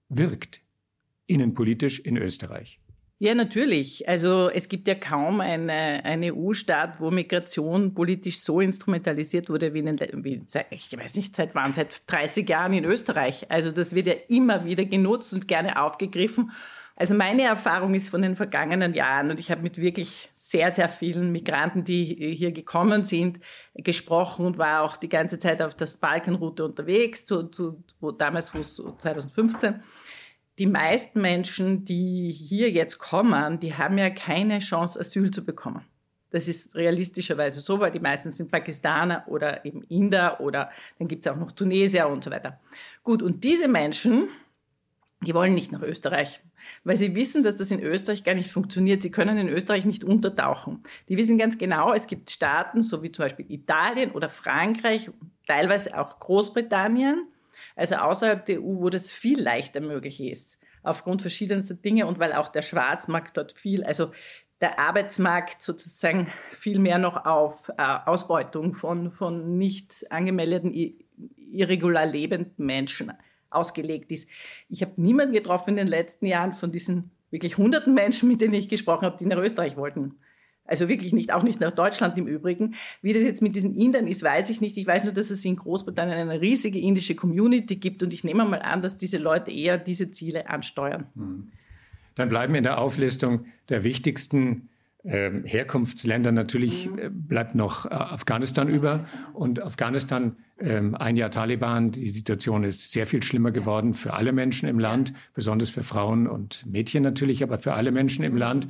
wirkt 0.10 0.62
innenpolitisch 1.28 2.00
in 2.00 2.18
Österreich. 2.18 2.80
Ja, 3.22 3.36
natürlich. 3.36 4.10
Also 4.10 4.50
es 4.50 4.68
gibt 4.68 4.88
ja 4.88 4.96
kaum 4.96 5.42
eine, 5.42 6.04
einen 6.04 6.34
EU-Staat, 6.34 7.00
wo 7.00 7.12
Migration 7.12 7.94
politisch 7.94 8.40
so 8.40 8.60
instrumentalisiert 8.62 9.48
wurde 9.48 9.76
wie, 9.76 9.80
in 9.80 9.96
den, 9.96 10.24
wie 10.24 10.42
ich 10.72 10.98
weiß 10.98 11.14
nicht, 11.14 11.36
seit 11.36 11.54
wann, 11.54 11.72
seit 11.72 12.02
30 12.08 12.50
Jahren 12.50 12.74
in 12.74 12.84
Österreich. 12.84 13.46
Also 13.52 13.72
das 13.72 13.94
wird 13.94 14.08
ja 14.08 14.16
immer 14.28 14.66
wieder 14.66 14.86
genutzt 14.86 15.34
und 15.34 15.48
gerne 15.48 15.80
aufgegriffen. 15.80 16.52
Also 17.02 17.16
meine 17.16 17.42
Erfahrung 17.42 17.96
ist 17.96 18.12
von 18.12 18.22
den 18.22 18.36
vergangenen 18.36 18.94
Jahren 18.94 19.32
und 19.32 19.40
ich 19.40 19.50
habe 19.50 19.64
mit 19.64 19.80
wirklich 19.80 20.30
sehr, 20.36 20.70
sehr 20.70 20.88
vielen 20.88 21.32
Migranten, 21.32 21.84
die 21.84 22.36
hier 22.38 22.52
gekommen 22.52 23.06
sind, 23.06 23.40
gesprochen 23.74 24.46
und 24.46 24.60
war 24.60 24.84
auch 24.84 24.98
die 24.98 25.10
ganze 25.10 25.40
Zeit 25.40 25.64
auf 25.64 25.74
der 25.74 25.90
Balkanroute 26.00 26.64
unterwegs, 26.64 27.26
zu, 27.26 27.46
zu, 27.46 27.84
wo, 28.00 28.12
damals, 28.12 28.54
wo 28.54 28.60
es 28.60 28.76
2015. 28.76 29.82
Die 30.60 30.68
meisten 30.68 31.22
Menschen, 31.22 31.86
die 31.86 32.32
hier 32.32 32.70
jetzt 32.70 33.00
kommen, 33.00 33.60
die 33.60 33.74
haben 33.74 33.98
ja 33.98 34.12
keine 34.12 34.60
Chance, 34.60 35.00
Asyl 35.00 35.32
zu 35.32 35.44
bekommen. 35.44 35.84
Das 36.30 36.48
ist 36.48 36.76
realistischerweise 36.76 37.62
so, 37.62 37.80
weil 37.80 37.90
die 37.90 38.00
meisten 38.00 38.30
sind 38.30 38.52
Pakistaner 38.52 39.24
oder 39.26 39.66
eben 39.66 39.82
Inder 39.90 40.40
oder 40.40 40.70
dann 41.00 41.08
gibt 41.08 41.26
es 41.26 41.32
auch 41.32 41.36
noch 41.36 41.52
Tunesier 41.52 42.08
und 42.08 42.24
so 42.24 42.30
weiter. 42.30 42.60
Gut, 43.02 43.24
und 43.24 43.44
diese 43.44 43.68
Menschen, 43.68 44.28
die 45.22 45.34
wollen 45.34 45.56
nicht 45.56 45.72
nach 45.72 45.82
Österreich 45.82 46.42
weil 46.84 46.96
sie 46.96 47.16
wissen, 47.16 47.44
dass 47.44 47.56
das 47.56 47.72
in 47.72 47.82
Österreich 47.82 48.24
gar 48.24 48.36
nicht 48.36 48.52
funktioniert. 48.52 49.02
Sie 49.02 49.12
können 49.12 49.38
in 49.38 49.50
Österreich 49.50 49.86
nicht 49.86 50.04
untertauchen. 50.04 50.84
Die 51.10 51.18
wissen 51.18 51.38
ganz 51.38 51.58
genau, 51.58 51.94
es 51.94 52.08
gibt 52.08 52.30
Staaten, 52.30 52.82
so 52.82 53.04
wie 53.04 53.12
zum 53.12 53.26
Beispiel 53.26 53.46
Italien 53.50 54.12
oder 54.12 54.30
Frankreich, 54.30 55.10
teilweise 55.48 55.98
auch 55.98 56.20
Großbritannien, 56.20 57.28
also 57.76 57.96
außerhalb 57.96 58.46
der 58.46 58.62
EU, 58.62 58.82
wo 58.82 58.90
das 58.90 59.12
viel 59.12 59.42
leichter 59.42 59.82
möglich 59.82 60.22
ist, 60.22 60.60
aufgrund 60.84 61.22
verschiedenster 61.22 61.76
Dinge 61.76 62.08
und 62.08 62.20
weil 62.20 62.34
auch 62.34 62.50
der 62.50 62.62
Schwarzmarkt 62.62 63.38
dort 63.38 63.54
viel, 63.54 63.84
also 63.84 64.12
der 64.62 64.78
Arbeitsmarkt 64.78 65.62
sozusagen 65.62 66.28
viel 66.52 66.80
mehr 66.80 67.00
noch 67.00 67.26
auf 67.26 67.70
äh, 67.78 67.98
Ausbeutung 68.06 68.76
von, 68.76 69.12
von 69.12 69.58
nicht 69.58 70.06
angemeldeten, 70.12 70.72
irregular 71.52 72.06
lebenden 72.06 72.66
Menschen 72.66 73.12
ausgelegt 73.52 74.12
ist. 74.12 74.28
Ich 74.70 74.82
habe 74.82 74.94
niemanden 74.98 75.34
getroffen 75.34 75.72
in 75.72 75.76
den 75.78 75.88
letzten 75.88 76.26
Jahren 76.26 76.54
von 76.54 76.72
diesen 76.72 77.12
wirklich 77.30 77.58
hunderten 77.58 77.94
Menschen, 77.94 78.28
mit 78.28 78.42
denen 78.42 78.54
ich 78.54 78.70
gesprochen 78.70 79.06
habe, 79.06 79.18
die 79.18 79.26
nach 79.26 79.38
Österreich 79.38 79.78
wollten. 79.78 80.16
Also 80.66 80.88
wirklich 80.88 81.12
nicht, 81.12 81.34
auch 81.34 81.44
nicht 81.44 81.60
nach 81.60 81.72
Deutschland 81.72 82.18
im 82.18 82.28
Übrigen. 82.28 82.76
Wie 83.02 83.14
das 83.14 83.24
jetzt 83.24 83.42
mit 83.42 83.56
diesen 83.56 83.76
Indern 83.76 84.08
ist, 84.08 84.24
weiß 84.24 84.50
ich 84.50 84.62
nicht. 84.62 84.78
Ich 84.78 84.88
weiß 84.88 85.04
nur, 85.04 85.14
dass 85.14 85.30
es 85.30 85.44
in 85.44 85.56
Großbritannien 85.56 86.18
eine 86.18 86.40
riesige 86.40 86.80
indische 86.80 87.16
Community 87.16 87.76
gibt 87.76 88.04
und 88.04 88.14
ich 88.14 88.24
nehme 88.24 88.46
mal 88.46 88.62
an, 88.62 88.82
dass 88.82 88.98
diese 88.98 89.18
Leute 89.18 89.52
eher 89.52 89.78
diese 89.78 90.12
Ziele 90.12 90.50
ansteuern. 90.50 91.08
Hm. 91.16 91.52
Dann 92.16 92.30
bleiben 92.30 92.56
in 92.56 92.64
der 92.64 92.78
Auflistung 92.78 93.46
der 93.70 93.84
wichtigsten 93.84 94.70
ähm, 95.04 95.44
Herkunftsländer 95.46 96.32
natürlich 96.32 96.90
mhm. 96.90 97.00
äh, 97.00 97.10
bleibt 97.10 97.56
noch 97.56 97.86
äh, 97.86 97.90
Afghanistan 97.90 98.70
über. 98.70 99.06
Und 99.34 99.62
Afghanistan, 99.62 100.36
ähm, 100.60 100.96
ein 100.96 101.18
Jahr 101.18 101.32
Taliban, 101.32 101.92
die 101.92 102.10
Situation 102.10 102.64
ist 102.64 102.92
sehr 102.92 103.08
viel 103.08 103.24
schlimmer 103.24 103.52
geworden 103.52 103.94
für 103.94 104.14
alle 104.14 104.32
Menschen 104.32 104.70
im 104.70 104.80
Land, 104.80 105.14
besonders 105.34 105.70
für 105.70 105.84
Frauen 105.84 106.28
und 106.28 106.66
Mädchen 106.68 107.04
natürlich, 107.04 107.42
aber 107.44 107.58
für 107.58 107.74
alle 107.74 107.92
Menschen 107.92 108.24
im 108.24 108.38
Land. 108.38 108.68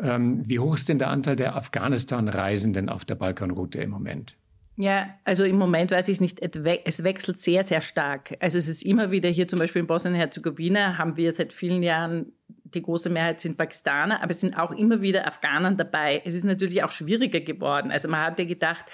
Ähm, 0.00 0.48
wie 0.48 0.58
hoch 0.58 0.74
ist 0.74 0.88
denn 0.88 0.98
der 0.98 1.10
Anteil 1.10 1.36
der 1.36 1.56
Afghanistan-Reisenden 1.56 2.88
auf 2.88 3.04
der 3.04 3.14
Balkanroute 3.14 3.78
im 3.78 3.90
Moment? 3.90 4.36
Ja, 4.76 5.08
also 5.24 5.42
im 5.42 5.56
Moment 5.56 5.90
weiß 5.90 6.06
ich 6.06 6.14
es 6.14 6.20
nicht. 6.20 6.40
Es 6.40 7.02
wechselt 7.02 7.38
sehr, 7.38 7.64
sehr 7.64 7.80
stark. 7.80 8.36
Also 8.38 8.58
es 8.58 8.68
ist 8.68 8.84
immer 8.84 9.10
wieder 9.10 9.28
hier 9.28 9.48
zum 9.48 9.58
Beispiel 9.58 9.80
in 9.80 9.88
Bosnien-Herzegowina 9.88 10.98
haben 10.98 11.16
wir 11.16 11.32
seit 11.32 11.52
vielen 11.52 11.82
Jahren 11.82 12.32
die 12.74 12.82
große 12.82 13.10
Mehrheit 13.10 13.40
sind 13.40 13.56
Pakistaner, 13.56 14.22
aber 14.22 14.30
es 14.30 14.40
sind 14.40 14.58
auch 14.58 14.70
immer 14.72 15.00
wieder 15.00 15.26
Afghanen 15.26 15.76
dabei. 15.76 16.22
Es 16.24 16.34
ist 16.34 16.44
natürlich 16.44 16.82
auch 16.82 16.90
schwieriger 16.90 17.40
geworden. 17.40 17.90
Also 17.90 18.08
man 18.08 18.20
hatte 18.20 18.46
gedacht, 18.46 18.86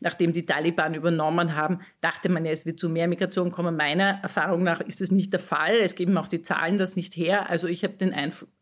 nachdem 0.00 0.32
die 0.32 0.46
Taliban 0.46 0.94
übernommen 0.94 1.54
haben, 1.54 1.80
dachte 2.00 2.28
man 2.28 2.44
ja, 2.44 2.52
es 2.52 2.66
wird 2.66 2.78
zu 2.78 2.88
mehr 2.88 3.08
Migration 3.08 3.50
kommen. 3.50 3.76
Meiner 3.76 4.20
Erfahrung 4.22 4.62
nach 4.62 4.80
ist 4.80 5.00
das 5.00 5.10
nicht 5.10 5.32
der 5.32 5.40
Fall. 5.40 5.76
Es 5.76 5.94
geben 5.94 6.16
auch 6.18 6.28
die 6.28 6.42
Zahlen 6.42 6.78
das 6.78 6.96
nicht 6.96 7.16
her. 7.16 7.48
Also 7.48 7.66
ich 7.66 7.84
habe 7.84 7.94
den 7.94 8.14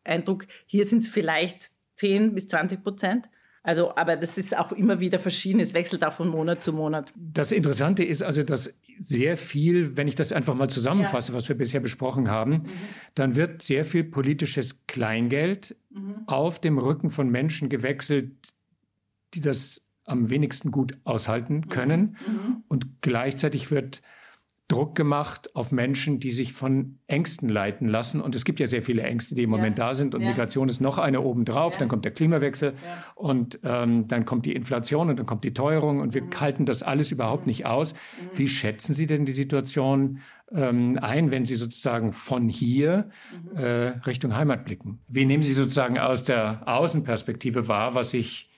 Eindruck, 0.04 0.46
hier 0.66 0.84
sind 0.84 0.98
es 0.98 1.08
vielleicht 1.08 1.70
10 1.96 2.34
bis 2.34 2.48
20 2.48 2.82
Prozent 2.82 3.28
Also, 3.62 3.95
aber 3.97 4.17
das 4.17 4.38
ist 4.38 4.57
auch 4.57 4.73
immer 4.73 5.00
wieder 5.00 5.19
verschieden. 5.19 5.61
Es 5.61 5.75
wechselt 5.75 6.05
auch 6.05 6.12
von 6.12 6.29
Monat 6.29 6.62
zu 6.65 6.73
Monat. 6.73 7.12
Das 7.17 7.53
Interessante 7.53 8.05
ist 8.05 8.23
also, 8.23 8.43
dass 8.43 8.79
sehr 9.00 9.37
viel, 9.37 9.97
wenn 9.97 10.09
ich 10.09 10.15
das 10.15 10.33
einfach 10.33 10.55
mal 10.55 10.69
zusammenfasse, 10.69 11.33
ja. 11.33 11.37
was 11.37 11.49
wir 11.49 11.57
bisher 11.57 11.81
besprochen 11.81 12.31
haben, 12.31 12.53
mhm. 12.53 12.65
dann 13.15 13.37
wird 13.37 13.62
sehr 13.62 13.85
viel 13.85 14.05
politisches 14.05 14.87
Kleingeld 14.87 15.77
mhm. 15.91 16.23
auf 16.27 16.61
dem 16.61 16.79
Rücken 16.79 17.11
von 17.11 17.29
Menschen 17.29 17.69
gewechselt, 17.69 18.33
die 19.35 19.41
das 19.41 19.85
am 20.05 20.31
wenigsten 20.31 20.71
gut 20.71 20.97
aushalten 21.05 21.69
können. 21.69 22.17
Mhm. 22.27 22.33
mhm. 22.33 22.62
Und 22.69 23.03
gleichzeitig 23.03 23.71
wird 23.71 24.03
Druck 24.68 24.94
gemacht 24.94 25.56
auf 25.56 25.72
Menschen, 25.72 26.20
die 26.20 26.30
sich 26.30 26.52
von 26.52 26.98
Ängsten 27.06 27.48
leiten 27.48 27.88
lassen. 27.88 28.20
Und 28.20 28.34
es 28.34 28.44
gibt 28.44 28.60
ja 28.60 28.66
sehr 28.66 28.82
viele 28.82 29.02
Ängste, 29.02 29.34
die 29.34 29.44
im 29.44 29.50
Moment 29.50 29.78
da 29.78 29.94
sind. 29.94 30.14
Und 30.14 30.20
ja. 30.20 30.28
Migration 30.28 30.68
ist 30.68 30.82
noch 30.82 30.98
eine 30.98 31.22
obendrauf. 31.22 31.72
Ja. 31.72 31.78
Dann 31.80 31.88
kommt 31.88 32.04
der 32.04 32.12
Klimawechsel 32.12 32.75
ja. 32.75 33.04
und 33.14 33.58
ähm, 33.64 34.08
dann 34.08 34.26
kommt 34.26 34.44
die 34.44 34.54
Inflation 34.54 35.08
und 35.08 35.18
dann 35.18 35.25
kommt 35.25 35.44
die 35.44 35.54
Teuerung. 35.54 36.00
Und 36.00 36.12
wir 36.12 36.22
mhm. 36.22 36.38
halten 36.38 36.66
das 36.66 36.82
alles 36.82 37.10
überhaupt 37.10 37.46
nicht 37.46 37.64
aus. 37.64 37.94
Mhm. 37.94 38.38
Wie 38.38 38.48
schätzen 38.48 38.92
Sie 38.92 39.06
denn 39.06 39.25
die 39.25 39.32
Situation 39.32 40.20
ähm, 40.52 40.98
ein, 41.00 41.30
wenn 41.30 41.46
Sie 41.46 41.56
sozusagen 41.56 42.12
von 42.12 42.50
hier 42.50 43.08
mhm. 43.50 43.56
äh, 43.56 43.88
Richtung 44.06 44.37
Heimat 44.37 44.66
blicken? 44.66 44.98
Wie 45.08 45.25
nehmen 45.25 45.42
Sie 45.42 45.54
sozusagen 45.54 45.98
aus 45.98 46.25
der 46.25 46.68
Außenperspektive 46.68 47.68
wahr, 47.68 47.94
was 47.94 48.10
sich 48.10 48.50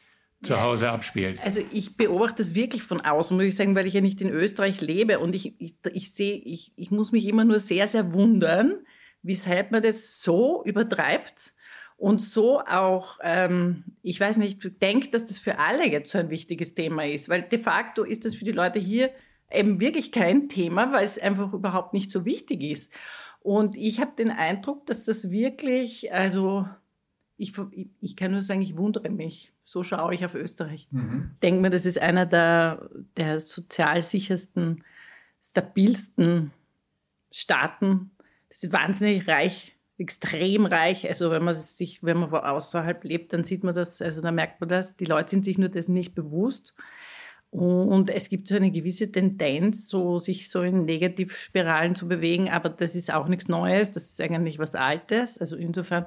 zu 0.42 0.60
Hause 0.60 0.90
abspielt. 0.90 1.42
Also 1.44 1.60
ich 1.70 1.96
beobachte 1.96 2.36
das 2.38 2.54
wirklich 2.54 2.82
von 2.82 3.00
außen, 3.00 3.36
muss 3.36 3.46
ich 3.46 3.56
sagen, 3.56 3.74
weil 3.74 3.86
ich 3.86 3.94
ja 3.94 4.00
nicht 4.00 4.20
in 4.22 4.30
Österreich 4.30 4.80
lebe 4.80 5.18
und 5.18 5.34
ich, 5.34 5.60
ich, 5.60 5.74
ich 5.92 6.12
sehe, 6.12 6.36
ich, 6.36 6.72
ich 6.76 6.90
muss 6.90 7.12
mich 7.12 7.26
immer 7.26 7.44
nur 7.44 7.60
sehr, 7.60 7.86
sehr 7.88 8.12
wundern, 8.12 8.78
weshalb 9.22 9.70
man 9.70 9.82
das 9.82 10.22
so 10.22 10.64
übertreibt 10.64 11.52
und 11.96 12.22
so 12.22 12.60
auch, 12.60 13.18
ähm, 13.22 13.84
ich 14.02 14.18
weiß 14.18 14.38
nicht, 14.38 14.80
denkt, 14.80 15.12
dass 15.12 15.26
das 15.26 15.38
für 15.38 15.58
alle 15.58 15.86
jetzt 15.86 16.10
so 16.10 16.18
ein 16.18 16.30
wichtiges 16.30 16.74
Thema 16.74 17.06
ist, 17.06 17.28
weil 17.28 17.42
de 17.42 17.58
facto 17.58 18.04
ist 18.04 18.24
das 18.24 18.34
für 18.34 18.46
die 18.46 18.52
Leute 18.52 18.78
hier 18.78 19.10
eben 19.50 19.80
wirklich 19.80 20.10
kein 20.10 20.48
Thema, 20.48 20.92
weil 20.92 21.04
es 21.04 21.18
einfach 21.18 21.52
überhaupt 21.52 21.92
nicht 21.92 22.10
so 22.10 22.24
wichtig 22.24 22.62
ist. 22.62 22.90
Und 23.40 23.76
ich 23.76 24.00
habe 24.00 24.12
den 24.16 24.30
Eindruck, 24.30 24.86
dass 24.86 25.04
das 25.04 25.30
wirklich, 25.30 26.12
also 26.12 26.66
ich, 27.36 27.52
ich 28.00 28.16
kann 28.16 28.32
nur 28.32 28.42
sagen, 28.42 28.62
ich 28.62 28.76
wundere 28.76 29.10
mich. 29.10 29.52
So 29.70 29.84
schaue 29.84 30.12
ich 30.12 30.24
auf 30.24 30.34
Österreich. 30.34 30.88
Mhm. 30.90 31.30
Denke 31.44 31.60
mir, 31.60 31.70
das 31.70 31.86
ist 31.86 31.96
einer 31.96 32.26
der, 32.26 32.90
der 33.16 33.38
sozial 33.38 34.02
sichersten, 34.02 34.82
stabilsten 35.40 36.50
Staaten. 37.30 38.10
Das 38.48 38.64
ist 38.64 38.72
wahnsinnig 38.72 39.28
reich, 39.28 39.76
extrem 39.96 40.66
reich. 40.66 41.06
Also 41.06 41.30
wenn 41.30 41.44
man 41.44 41.54
sich, 41.54 42.02
wenn 42.02 42.16
man 42.16 42.34
außerhalb 42.34 43.04
lebt, 43.04 43.32
dann 43.32 43.44
sieht 43.44 43.62
man 43.62 43.72
das, 43.72 44.02
also 44.02 44.20
da 44.20 44.32
merkt 44.32 44.60
man 44.60 44.68
das. 44.68 44.96
Die 44.96 45.04
Leute 45.04 45.30
sind 45.30 45.44
sich 45.44 45.56
nur 45.56 45.68
dessen 45.68 45.94
nicht 45.94 46.16
bewusst. 46.16 46.74
Und 47.50 48.10
es 48.10 48.28
gibt 48.28 48.48
so 48.48 48.56
eine 48.56 48.72
gewisse 48.72 49.12
Tendenz, 49.12 49.88
so 49.88 50.18
sich 50.18 50.50
so 50.50 50.62
in 50.62 50.84
Negativspiralen 50.84 51.94
zu 51.94 52.08
bewegen, 52.08 52.48
aber 52.48 52.70
das 52.70 52.96
ist 52.96 53.12
auch 53.12 53.28
nichts 53.28 53.46
Neues, 53.46 53.92
das 53.92 54.10
ist 54.10 54.20
eigentlich 54.20 54.58
was 54.58 54.74
Altes. 54.74 55.38
Also 55.38 55.54
insofern 55.54 56.06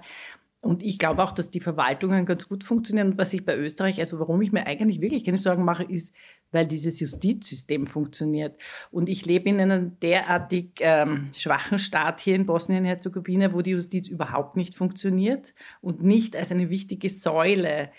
und 0.63 0.82
ich 0.82 0.98
glaube 0.98 1.22
auch, 1.22 1.34
dass 1.34 1.51
die 1.51 1.60
Verwaltungen 1.60 2.25
ganz 2.25 2.48
gut 2.48 2.63
funktionieren. 2.63 3.12
Und 3.12 3.17
was 3.17 3.34
ich 3.34 3.43
bei 3.43 3.58
Österreich, 3.58 4.00
also 4.00 4.17
warum 4.20 4.41
ich 4.41 4.53
mir 4.53 4.65
eigentlich 4.65 5.01
wirklich 5.01 5.25
keine 5.25 5.38
Sorgen 5.38 5.65
mache, 5.65 5.84
ist, 5.84 6.15
weil 6.53 6.65
dieses 6.65 7.01
Justizsystem 7.01 7.86
funktioniert. 7.86 8.58
Und 8.89 9.10
ich 9.10 9.25
lebe 9.25 9.50
in 9.50 9.60
einem 9.60 10.00
derartig 10.00 10.70
ähm, 10.79 11.32
schwachen 11.34 11.79
Staat 11.79 12.22
hier 12.22 12.36
in 12.36 12.46
Bosnien-Herzegowina, 12.46 13.51
wo 13.51 13.62
die 13.62 13.72
Justiz 13.72 14.08
überhaupt 14.08 14.55
nicht 14.55 14.74
funktioniert 14.75 15.53
und 15.82 16.01
nicht 16.01 16.34
als 16.34 16.50
eine 16.50 16.70
wichtige 16.70 17.10
Säule 17.10 17.91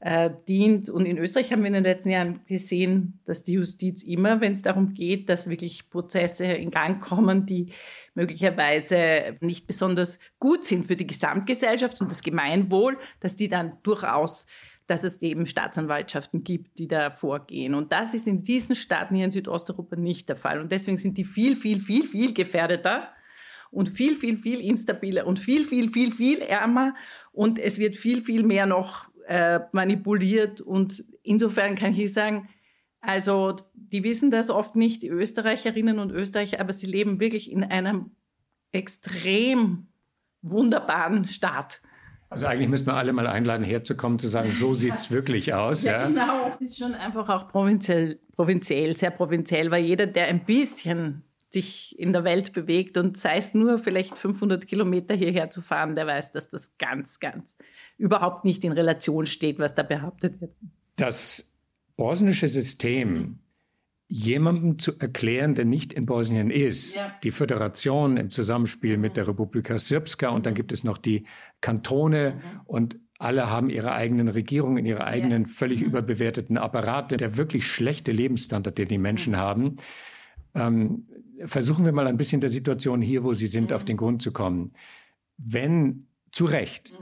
äh, 0.00 0.30
dient. 0.48 0.88
Und 0.88 1.06
in 1.06 1.18
Österreich 1.18 1.52
haben 1.52 1.60
wir 1.60 1.68
in 1.68 1.74
den 1.74 1.84
letzten 1.84 2.10
Jahren 2.10 2.40
gesehen, 2.46 3.20
dass 3.26 3.42
die 3.42 3.54
Justiz 3.54 4.02
immer, 4.02 4.40
wenn 4.40 4.54
es 4.54 4.62
darum 4.62 4.94
geht, 4.94 5.28
dass 5.28 5.48
wirklich 5.48 5.90
Prozesse 5.90 6.44
in 6.46 6.70
Gang 6.70 7.00
kommen, 7.02 7.46
die 7.46 7.72
möglicherweise 8.14 9.36
nicht 9.40 9.66
besonders 9.66 10.18
gut 10.38 10.64
sind 10.64 10.86
für 10.86 10.96
die 10.96 11.06
Gesamtgesellschaft 11.06 12.00
und 12.00 12.10
das 12.10 12.22
Gemeinwohl, 12.22 12.98
dass 13.20 13.36
die 13.36 13.48
dann 13.48 13.78
durchaus 13.82 14.46
dass 14.86 15.04
es 15.04 15.22
eben 15.22 15.46
Staatsanwaltschaften 15.46 16.42
gibt, 16.42 16.80
die 16.80 16.88
da 16.88 17.12
vorgehen. 17.12 17.76
Und 17.76 17.92
das 17.92 18.12
ist 18.12 18.26
in 18.26 18.42
diesen 18.42 18.74
Staaten 18.74 19.14
hier 19.14 19.26
in 19.26 19.30
Südosteuropa 19.30 19.94
nicht 19.94 20.28
der 20.28 20.34
Fall. 20.34 20.60
Und 20.60 20.72
deswegen 20.72 20.98
sind 20.98 21.16
die 21.16 21.22
viel, 21.22 21.54
viel, 21.54 21.78
viel, 21.78 22.04
viel 22.04 22.34
gefährdeter 22.34 23.12
und 23.70 23.88
viel, 23.88 24.16
viel, 24.16 24.36
viel 24.36 24.60
instabiler 24.60 25.28
und 25.28 25.38
viel, 25.38 25.64
viel, 25.64 25.90
viel, 25.90 26.10
viel 26.10 26.38
ärmer. 26.38 26.96
Und 27.30 27.60
es 27.60 27.78
wird 27.78 27.94
viel, 27.94 28.20
viel 28.20 28.42
mehr 28.42 28.66
noch 28.66 29.08
äh, 29.26 29.60
manipuliert. 29.72 30.60
Und 30.60 31.04
insofern 31.22 31.74
kann 31.74 31.94
ich 31.94 32.12
sagen, 32.12 32.48
also 33.00 33.56
die 33.74 34.04
wissen 34.04 34.30
das 34.30 34.50
oft 34.50 34.76
nicht, 34.76 35.02
die 35.02 35.08
Österreicherinnen 35.08 35.98
und 35.98 36.10
Österreicher, 36.10 36.60
aber 36.60 36.72
sie 36.72 36.86
leben 36.86 37.20
wirklich 37.20 37.50
in 37.50 37.64
einem 37.64 38.10
extrem 38.72 39.88
wunderbaren 40.42 41.26
Staat. 41.26 41.80
Also 42.28 42.46
eigentlich 42.46 42.68
müssten 42.68 42.86
wir 42.86 42.94
alle 42.94 43.12
mal 43.12 43.26
einladen, 43.26 43.64
herzukommen, 43.64 44.18
zu 44.18 44.28
sagen, 44.28 44.52
so 44.52 44.74
sieht 44.74 44.94
es 44.94 45.10
wirklich 45.10 45.52
aus. 45.52 45.82
Ja, 45.82 46.02
ja, 46.02 46.06
genau. 46.06 46.50
Das 46.50 46.70
ist 46.70 46.78
schon 46.78 46.94
einfach 46.94 47.28
auch 47.28 47.48
provinziell, 47.48 48.20
provinziell, 48.36 48.96
sehr 48.96 49.10
provinziell, 49.10 49.70
weil 49.70 49.84
jeder, 49.84 50.06
der 50.06 50.26
ein 50.26 50.44
bisschen 50.44 51.24
sich 51.48 51.98
in 51.98 52.12
der 52.12 52.22
Welt 52.22 52.52
bewegt 52.52 52.96
und 52.96 53.16
sei 53.16 53.38
es 53.38 53.54
nur 53.54 53.78
vielleicht 53.78 54.16
500 54.16 54.68
Kilometer 54.68 55.14
hierher 55.14 55.50
zu 55.50 55.60
fahren, 55.60 55.96
der 55.96 56.06
weiß, 56.06 56.30
dass 56.30 56.48
das 56.48 56.78
ganz, 56.78 57.18
ganz 57.18 57.56
überhaupt 58.00 58.44
nicht 58.44 58.64
in 58.64 58.72
Relation 58.72 59.26
steht, 59.26 59.58
was 59.58 59.74
da 59.74 59.82
behauptet 59.82 60.40
wird. 60.40 60.52
Das 60.96 61.52
bosnische 61.96 62.48
System 62.48 63.38
jemandem 64.08 64.78
zu 64.78 64.98
erklären, 64.98 65.54
der 65.54 65.66
nicht 65.66 65.92
in 65.92 66.04
Bosnien 66.04 66.50
ist, 66.50 66.96
ja. 66.96 67.14
die 67.22 67.30
Föderation 67.30 68.16
im 68.16 68.30
Zusammenspiel 68.30 68.96
mit 68.96 69.16
der 69.16 69.28
Republika 69.28 69.78
Srpska 69.78 70.30
und 70.30 70.46
dann 70.46 70.54
gibt 70.54 70.72
es 70.72 70.82
noch 70.82 70.98
die 70.98 71.26
Kantone 71.60 72.34
mhm. 72.34 72.60
und 72.64 72.96
alle 73.18 73.48
haben 73.48 73.70
ihre 73.70 73.92
eigenen 73.92 74.28
Regierungen, 74.28 74.84
ihre 74.84 75.04
eigenen 75.04 75.42
ja. 75.42 75.48
völlig 75.48 75.80
mhm. 75.80 75.88
überbewerteten 75.88 76.58
Apparate, 76.58 77.18
der 77.18 77.36
wirklich 77.36 77.66
schlechte 77.66 78.10
Lebensstandard, 78.10 78.78
den 78.78 78.88
die 78.88 78.98
Menschen 78.98 79.34
mhm. 79.34 79.36
haben. 79.36 79.76
Ähm, 80.54 81.06
versuchen 81.44 81.84
wir 81.84 81.92
mal 81.92 82.08
ein 82.08 82.16
bisschen 82.16 82.40
der 82.40 82.50
Situation 82.50 83.02
hier, 83.02 83.22
wo 83.22 83.34
Sie 83.34 83.46
sind, 83.46 83.72
auf 83.72 83.84
den 83.84 83.96
Grund 83.96 84.22
zu 84.22 84.32
kommen. 84.32 84.72
Wenn 85.36 86.06
zu 86.32 86.46
Recht. 86.46 86.92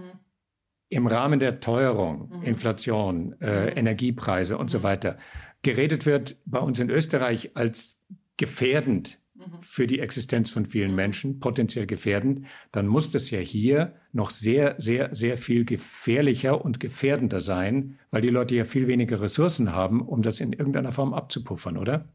Im 0.89 1.07
Rahmen 1.07 1.39
der 1.39 1.61
Teuerung, 1.61 2.31
mhm. 2.31 2.43
Inflation, 2.43 3.37
äh, 3.41 3.71
mhm. 3.71 3.77
Energiepreise 3.77 4.59
und 4.59 4.71
so 4.71 4.79
mhm. 4.79 4.83
weiter 4.85 5.19
geredet 5.63 6.07
wird 6.07 6.37
bei 6.45 6.59
uns 6.61 6.79
in 6.79 6.91
Österreich 6.91 7.57
als 7.57 8.01
gefährdend 8.37 9.21
mhm. 9.35 9.61
für 9.61 9.87
die 9.87 10.01
Existenz 10.01 10.51
von 10.51 10.67
vielen 10.67 10.95
Menschen, 10.95 11.41
potenziell 11.41 11.87
gefährdend, 11.87 12.47
dann 12.73 12.87
muss 12.87 13.11
das 13.11 13.31
ja 13.31 13.41
hier 13.41 13.95
noch 14.13 14.31
sehr, 14.31 14.77
sehr, 14.79 15.15
sehr 15.15 15.37
viel 15.37 15.65
gefährlicher 15.65 16.65
und 16.65 16.81
gefährdender 16.81 17.41
sein, 17.41 17.99
weil 18.11 18.23
die 18.23 18.31
Leute 18.31 18.55
ja 18.55 18.65
viel 18.65 18.87
weniger 18.87 19.21
Ressourcen 19.21 19.73
haben, 19.73 20.01
um 20.01 20.23
das 20.23 20.41
in 20.41 20.53
irgendeiner 20.53 20.93
Form 20.93 21.13
abzupuffern, 21.13 21.77
oder? 21.77 22.09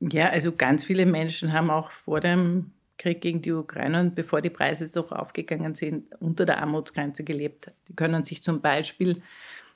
Ja, 0.00 0.30
also 0.30 0.52
ganz 0.52 0.84
viele 0.84 1.06
Menschen 1.06 1.52
haben 1.52 1.70
auch 1.70 1.90
vor 1.90 2.20
dem 2.20 2.72
Krieg 3.02 3.20
gegen 3.20 3.42
die 3.42 3.52
Ukraine 3.52 4.00
und 4.00 4.14
bevor 4.14 4.40
die 4.40 4.50
Preise 4.50 4.86
so 4.86 5.08
aufgegangen 5.08 5.74
sind, 5.74 6.04
unter 6.20 6.46
der 6.46 6.58
Armutsgrenze 6.58 7.24
gelebt. 7.24 7.72
Die 7.88 7.96
können 7.96 8.22
sich 8.22 8.42
zum 8.42 8.60
Beispiel 8.60 9.22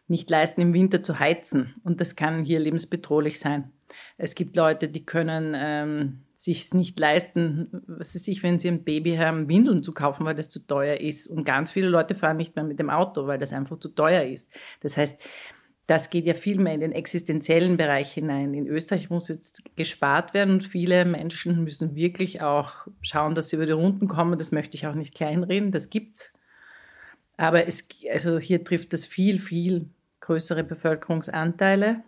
nicht 0.06 0.30
leisten, 0.30 0.60
im 0.60 0.72
Winter 0.72 1.02
zu 1.02 1.18
heizen. 1.18 1.74
Und 1.82 2.00
das 2.00 2.14
kann 2.14 2.44
hier 2.44 2.60
lebensbedrohlich 2.60 3.40
sein. 3.40 3.72
Es 4.16 4.36
gibt 4.36 4.54
Leute, 4.54 4.88
die 4.88 5.04
können 5.04 5.54
ähm, 5.56 6.20
sich 6.34 6.72
nicht 6.74 6.98
leisten, 7.00 7.82
was 7.88 8.14
weiß 8.14 8.28
ich, 8.28 8.42
wenn 8.44 8.60
sie 8.60 8.68
ein 8.68 8.84
Baby 8.84 9.16
haben, 9.16 9.48
Windeln 9.48 9.82
zu 9.82 9.92
kaufen, 9.92 10.24
weil 10.24 10.36
das 10.36 10.48
zu 10.48 10.60
teuer 10.60 10.98
ist. 11.00 11.26
Und 11.26 11.44
ganz 11.44 11.72
viele 11.72 11.88
Leute 11.88 12.14
fahren 12.14 12.36
nicht 12.36 12.54
mehr 12.54 12.64
mit 12.64 12.78
dem 12.78 12.90
Auto, 12.90 13.26
weil 13.26 13.38
das 13.38 13.52
einfach 13.52 13.78
zu 13.78 13.88
teuer 13.88 14.22
ist. 14.22 14.48
Das 14.80 14.96
heißt, 14.96 15.20
das 15.86 16.10
geht 16.10 16.26
ja 16.26 16.34
viel 16.34 16.58
mehr 16.58 16.74
in 16.74 16.80
den 16.80 16.92
existenziellen 16.92 17.76
Bereich 17.76 18.12
hinein. 18.12 18.54
In 18.54 18.66
Österreich 18.66 19.08
muss 19.08 19.28
jetzt 19.28 19.62
gespart 19.76 20.34
werden 20.34 20.54
und 20.54 20.66
viele 20.66 21.04
Menschen 21.04 21.62
müssen 21.62 21.94
wirklich 21.94 22.42
auch 22.42 22.88
schauen, 23.02 23.36
dass 23.36 23.50
sie 23.50 23.56
über 23.56 23.66
die 23.66 23.72
Runden 23.72 24.08
kommen. 24.08 24.36
Das 24.36 24.50
möchte 24.50 24.76
ich 24.76 24.86
auch 24.88 24.94
nicht 24.94 25.14
kleinreden, 25.14 25.70
das 25.70 25.88
gibt's. 25.88 26.32
Aber 27.36 27.68
es, 27.68 27.86
also 28.10 28.38
hier 28.38 28.64
trifft 28.64 28.92
das 28.94 29.04
viel, 29.04 29.38
viel 29.38 29.90
größere 30.20 30.64
Bevölkerungsanteile. 30.64 32.02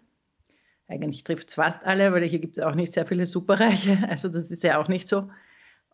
Eigentlich 0.89 1.23
trifft 1.23 1.51
es 1.51 1.55
fast 1.55 1.85
alle, 1.85 2.13
weil 2.13 2.25
hier 2.25 2.39
gibt 2.41 2.59
es 2.59 2.65
auch 2.65 2.75
nicht 2.75 2.93
sehr 2.93 3.07
viele 3.07 3.27
Superreiche. 3.27 3.99
Also 4.09 4.29
das 4.29 4.51
ist 4.51 4.65
ja 4.65 4.81
auch 4.81 4.89
nicht 4.89 5.07
so. 5.07 5.31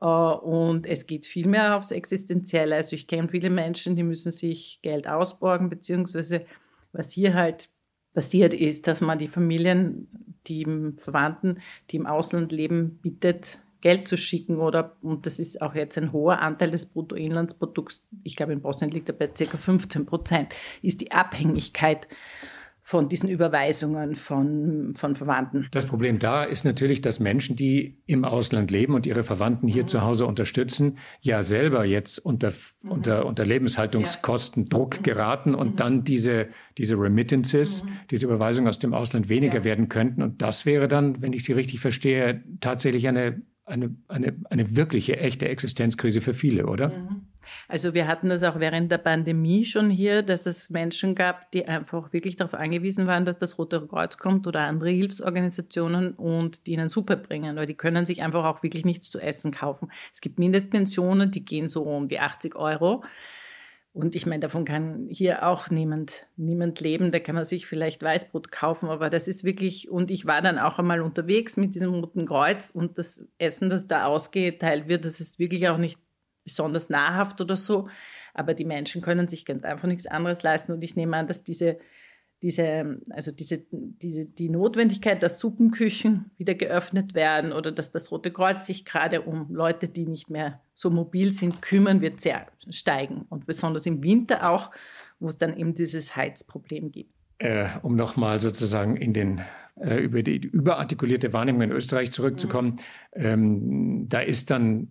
Äh, 0.00 0.06
und 0.06 0.86
es 0.86 1.06
geht 1.06 1.26
viel 1.26 1.48
mehr 1.48 1.76
aufs 1.76 1.90
Existenzielle. 1.90 2.76
Also 2.76 2.96
ich 2.96 3.08
kenne 3.08 3.28
viele 3.28 3.50
Menschen, 3.50 3.94
die 3.96 4.04
müssen 4.04 4.30
sich 4.30 4.78
Geld 4.80 5.06
ausborgen, 5.06 5.68
beziehungsweise 5.68 6.46
was 6.92 7.10
hier 7.10 7.34
halt 7.34 7.68
passiert 8.14 8.54
ist, 8.54 8.86
dass 8.86 9.00
man 9.00 9.18
die 9.18 9.28
Familien, 9.28 10.08
die 10.46 10.66
Verwandten, 10.98 11.60
die 11.90 11.96
im 11.96 12.06
Ausland 12.06 12.52
leben, 12.52 12.98
bittet, 13.02 13.58
Geld 13.80 14.08
zu 14.08 14.16
schicken 14.16 14.60
oder, 14.60 14.96
und 15.02 15.26
das 15.26 15.38
ist 15.38 15.60
auch 15.60 15.74
jetzt 15.74 15.98
ein 15.98 16.12
hoher 16.12 16.40
Anteil 16.40 16.70
des 16.70 16.86
Bruttoinlandsprodukts, 16.86 18.02
ich 18.22 18.34
glaube 18.34 18.54
in 18.54 18.62
Bosnien 18.62 18.90
liegt 18.90 19.10
er 19.10 19.14
bei 19.14 19.26
ca. 19.26 19.58
15 19.58 20.06
Prozent, 20.06 20.54
ist 20.80 21.02
die 21.02 21.12
Abhängigkeit 21.12 22.08
von 22.86 23.08
diesen 23.08 23.30
Überweisungen 23.30 24.14
von, 24.14 24.92
von 24.94 25.16
Verwandten. 25.16 25.66
Das 25.70 25.86
Problem 25.86 26.18
da 26.18 26.44
ist 26.44 26.66
natürlich, 26.66 27.00
dass 27.00 27.18
Menschen, 27.18 27.56
die 27.56 27.96
im 28.04 28.26
Ausland 28.26 28.70
leben 28.70 28.92
und 28.92 29.06
ihre 29.06 29.22
Verwandten 29.22 29.66
hier 29.68 29.84
mhm. 29.84 29.88
zu 29.88 30.02
Hause 30.02 30.26
unterstützen, 30.26 30.98
ja 31.22 31.42
selber 31.42 31.86
jetzt 31.86 32.18
unter, 32.18 32.52
mhm. 32.82 32.90
unter, 32.90 33.24
unter 33.24 33.46
Lebenshaltungskosten 33.46 34.64
ja. 34.64 34.68
Druck 34.68 34.98
mhm. 34.98 35.02
geraten 35.02 35.54
und 35.54 35.72
mhm. 35.72 35.76
dann 35.76 36.04
diese, 36.04 36.48
diese 36.76 36.96
Remittances, 36.96 37.84
mhm. 37.84 37.88
diese 38.10 38.26
Überweisungen 38.26 38.68
aus 38.68 38.80
dem 38.80 38.92
Ausland 38.92 39.30
weniger 39.30 39.60
ja. 39.60 39.64
werden 39.64 39.88
könnten. 39.88 40.20
Und 40.20 40.42
das 40.42 40.66
wäre 40.66 40.86
dann, 40.86 41.22
wenn 41.22 41.32
ich 41.32 41.44
Sie 41.44 41.54
richtig 41.54 41.80
verstehe, 41.80 42.44
tatsächlich 42.60 43.08
eine, 43.08 43.40
eine, 43.64 43.96
eine, 44.08 44.36
eine 44.50 44.76
wirkliche, 44.76 45.18
echte 45.18 45.48
Existenzkrise 45.48 46.20
für 46.20 46.34
viele, 46.34 46.66
oder? 46.66 46.90
Mhm. 46.90 47.28
Also 47.68 47.94
wir 47.94 48.06
hatten 48.06 48.28
das 48.28 48.42
auch 48.42 48.58
während 48.60 48.90
der 48.90 48.98
Pandemie 48.98 49.64
schon 49.64 49.90
hier, 49.90 50.22
dass 50.22 50.46
es 50.46 50.70
Menschen 50.70 51.14
gab, 51.14 51.50
die 51.52 51.66
einfach 51.66 52.12
wirklich 52.12 52.36
darauf 52.36 52.54
angewiesen 52.54 53.06
waren, 53.06 53.24
dass 53.24 53.36
das 53.36 53.58
Rote 53.58 53.86
Kreuz 53.86 54.18
kommt 54.18 54.46
oder 54.46 54.60
andere 54.60 54.90
Hilfsorganisationen 54.90 56.12
und 56.14 56.66
die 56.66 56.72
ihnen 56.72 56.88
Suppe 56.88 57.16
bringen, 57.16 57.56
weil 57.56 57.66
die 57.66 57.74
können 57.74 58.06
sich 58.06 58.22
einfach 58.22 58.44
auch 58.44 58.62
wirklich 58.62 58.84
nichts 58.84 59.10
zu 59.10 59.18
essen 59.18 59.52
kaufen. 59.52 59.90
Es 60.12 60.20
gibt 60.20 60.38
Mindestpensionen, 60.38 61.30
die 61.30 61.44
gehen 61.44 61.68
so 61.68 61.82
um 61.82 62.08
die 62.08 62.20
80 62.20 62.56
Euro. 62.56 63.02
Und 63.94 64.16
ich 64.16 64.26
meine, 64.26 64.40
davon 64.40 64.64
kann 64.64 65.06
hier 65.08 65.46
auch 65.46 65.70
niemand, 65.70 66.26
niemand 66.36 66.80
leben. 66.80 67.12
Da 67.12 67.20
kann 67.20 67.36
man 67.36 67.44
sich 67.44 67.66
vielleicht 67.66 68.02
Weißbrot 68.02 68.50
kaufen, 68.50 68.88
aber 68.88 69.08
das 69.08 69.28
ist 69.28 69.44
wirklich, 69.44 69.88
und 69.88 70.10
ich 70.10 70.26
war 70.26 70.42
dann 70.42 70.58
auch 70.58 70.80
einmal 70.80 71.00
unterwegs 71.00 71.56
mit 71.56 71.76
diesem 71.76 71.94
Roten 71.94 72.26
Kreuz 72.26 72.70
und 72.70 72.98
das 72.98 73.24
Essen, 73.38 73.70
das 73.70 73.86
da 73.86 74.06
ausgeteilt 74.06 74.88
wird, 74.88 75.04
das 75.04 75.20
ist 75.20 75.38
wirklich 75.38 75.68
auch 75.68 75.78
nicht 75.78 76.00
besonders 76.44 76.88
nahrhaft 76.88 77.40
oder 77.40 77.56
so. 77.56 77.88
Aber 78.34 78.54
die 78.54 78.64
Menschen 78.64 79.02
können 79.02 79.28
sich 79.28 79.44
ganz 79.44 79.64
einfach 79.64 79.88
nichts 79.88 80.06
anderes 80.06 80.42
leisten. 80.42 80.72
Und 80.72 80.82
ich 80.82 80.96
nehme 80.96 81.16
an, 81.16 81.26
dass 81.26 81.44
diese, 81.44 81.78
diese, 82.42 83.00
also 83.10 83.32
diese, 83.32 83.64
diese, 83.70 84.26
die 84.26 84.50
Notwendigkeit, 84.50 85.22
dass 85.22 85.38
Suppenküchen 85.38 86.30
wieder 86.36 86.54
geöffnet 86.54 87.14
werden 87.14 87.52
oder 87.52 87.72
dass 87.72 87.90
das 87.90 88.10
Rote 88.10 88.30
Kreuz 88.32 88.66
sich 88.66 88.84
gerade 88.84 89.22
um 89.22 89.54
Leute, 89.54 89.88
die 89.88 90.06
nicht 90.06 90.30
mehr 90.30 90.60
so 90.74 90.90
mobil 90.90 91.32
sind, 91.32 91.62
kümmern, 91.62 92.00
wird 92.00 92.20
sehr 92.20 92.46
steigen. 92.68 93.24
Und 93.30 93.46
besonders 93.46 93.86
im 93.86 94.02
Winter 94.02 94.50
auch, 94.50 94.70
wo 95.20 95.28
es 95.28 95.38
dann 95.38 95.56
eben 95.56 95.74
dieses 95.74 96.16
Heizproblem 96.16 96.92
gibt. 96.92 97.14
Äh, 97.38 97.68
um 97.82 97.96
nochmal 97.96 98.40
sozusagen 98.40 98.96
in 98.96 99.12
den 99.12 99.40
äh, 99.76 99.96
über 99.96 100.22
die 100.22 100.36
überartikulierte 100.36 101.32
Wahrnehmung 101.32 101.62
in 101.62 101.72
Österreich 101.72 102.12
zurückzukommen, 102.12 102.80
mhm. 103.16 103.24
ähm, 103.24 104.08
da 104.08 104.20
ist 104.20 104.50
dann 104.50 104.90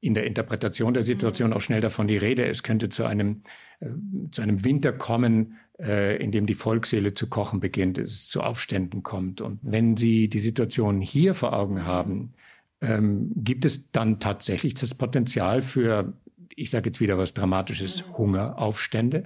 in 0.00 0.14
der 0.14 0.26
Interpretation 0.26 0.94
der 0.94 1.02
Situation 1.02 1.52
auch 1.52 1.60
schnell 1.60 1.80
davon 1.80 2.06
die 2.06 2.16
Rede. 2.16 2.46
Es 2.46 2.62
könnte 2.62 2.88
zu 2.88 3.04
einem, 3.04 3.42
äh, 3.80 3.88
zu 4.30 4.42
einem 4.42 4.64
Winter 4.64 4.92
kommen, 4.92 5.56
äh, 5.78 6.22
in 6.22 6.30
dem 6.30 6.46
die 6.46 6.54
Volksseele 6.54 7.14
zu 7.14 7.28
kochen 7.28 7.60
beginnt, 7.60 7.98
es 7.98 8.28
zu 8.28 8.42
Aufständen 8.42 9.02
kommt. 9.02 9.40
Und 9.40 9.58
wenn 9.62 9.96
Sie 9.96 10.28
die 10.28 10.38
Situation 10.38 11.00
hier 11.00 11.34
vor 11.34 11.52
Augen 11.52 11.84
haben, 11.84 12.34
ähm, 12.80 13.32
gibt 13.36 13.64
es 13.64 13.90
dann 13.90 14.20
tatsächlich 14.20 14.74
das 14.74 14.94
Potenzial 14.94 15.62
für, 15.62 16.12
ich 16.54 16.70
sage 16.70 16.90
jetzt 16.90 17.00
wieder 17.00 17.18
was 17.18 17.34
Dramatisches, 17.34 18.04
Hungeraufstände? 18.16 19.24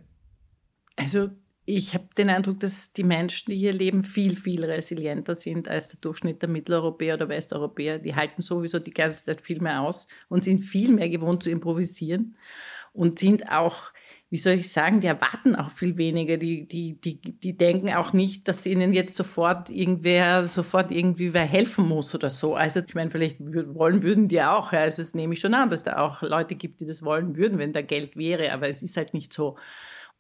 Also 0.97 1.31
ich 1.77 1.95
habe 1.95 2.09
den 2.19 2.29
Eindruck, 2.29 2.61
dass 2.61 2.93
die 2.93 3.03
Menschen, 3.03 3.51
die 3.51 3.57
hier 3.57 3.73
leben, 3.73 4.05
viel, 4.05 4.37
viel 4.37 4.65
resilienter 4.65 5.35
sind 5.35 5.69
als 5.69 5.89
der 5.89 5.99
Durchschnitt 6.01 6.43
der 6.43 6.49
Mitteleuropäer 6.51 7.15
oder 7.15 7.31
Westeuropäer. 7.31 7.99
Die 7.99 8.15
halten 8.15 8.43
sowieso 8.43 8.79
die 8.79 8.93
ganze 8.93 9.25
Zeit 9.25 9.41
viel 9.41 9.61
mehr 9.61 9.81
aus 9.81 10.07
und 10.29 10.45
sind 10.45 10.61
viel 10.61 10.93
mehr 10.93 11.09
gewohnt 11.09 11.43
zu 11.43 11.51
improvisieren 11.51 12.37
und 12.93 13.19
sind 13.19 13.51
auch, 13.51 13.93
wie 14.29 14.37
soll 14.37 14.55
ich 14.55 14.71
sagen, 14.71 15.01
die 15.01 15.07
erwarten 15.07 15.57
auch 15.57 15.71
viel 15.71 15.97
weniger. 15.97 16.37
Die, 16.37 16.69
die, 16.69 17.01
die, 17.01 17.19
die 17.21 17.57
denken 17.57 17.91
auch 17.95 18.13
nicht, 18.13 18.49
dass 18.49 18.67
ihnen 18.67 18.93
jetzt 18.93 19.17
sofort 19.17 19.71
irgendwer, 19.71 20.49
sofort 20.49 20.91
irgendwie 20.91 21.33
wer 21.33 21.47
helfen 21.47 21.89
muss 21.89 22.15
oder 22.15 22.29
so. 22.29 22.55
Also 22.55 22.81
ich 22.87 22.95
meine, 22.95 23.11
vielleicht 23.11 23.39
wollen 23.41 24.03
würden 24.03 24.29
die 24.29 24.43
auch. 24.43 24.73
Also 24.73 24.99
das 24.99 25.15
nehme 25.15 25.33
ich 25.33 25.41
schon 25.41 25.55
an, 25.55 25.71
dass 25.71 25.85
da 25.85 25.97
auch 25.99 26.21
Leute 26.21 26.55
gibt, 26.55 26.81
die 26.81 26.87
das 26.87 27.03
wollen 27.03 27.35
würden, 27.35 27.59
wenn 27.59 27.73
da 27.73 27.81
Geld 27.81 28.15
wäre. 28.15 28.53
Aber 28.53 28.69
es 28.69 28.83
ist 28.83 28.99
halt 28.99 29.15
nicht 29.15 29.33
so 29.33 29.57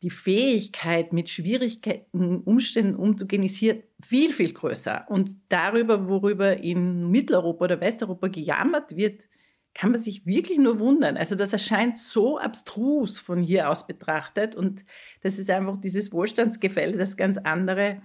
die 0.02 0.10
Fähigkeit, 0.10 1.12
mit 1.12 1.30
Schwierigkeiten, 1.30 2.40
Umständen 2.40 2.96
umzugehen, 2.96 3.44
ist 3.44 3.56
hier 3.56 3.82
viel, 4.00 4.32
viel 4.32 4.52
größer. 4.52 5.06
Und 5.08 5.36
darüber, 5.48 6.08
worüber 6.08 6.56
in 6.56 7.08
Mitteleuropa 7.10 7.66
oder 7.66 7.80
Westeuropa 7.80 8.28
gejammert 8.28 8.96
wird, 8.96 9.28
kann 9.74 9.92
man 9.92 10.00
sich 10.00 10.26
wirklich 10.26 10.58
nur 10.58 10.80
wundern. 10.80 11.16
Also 11.16 11.34
das 11.34 11.52
erscheint 11.52 11.96
so 11.96 12.38
abstrus 12.38 13.18
von 13.18 13.42
hier 13.42 13.70
aus 13.70 13.86
betrachtet. 13.86 14.54
Und 14.54 14.84
das 15.22 15.38
ist 15.38 15.48
einfach 15.50 15.76
dieses 15.76 16.12
Wohlstandsgefälle, 16.12 16.98
das 16.98 17.16
ganz 17.16 17.38
andere, 17.38 18.02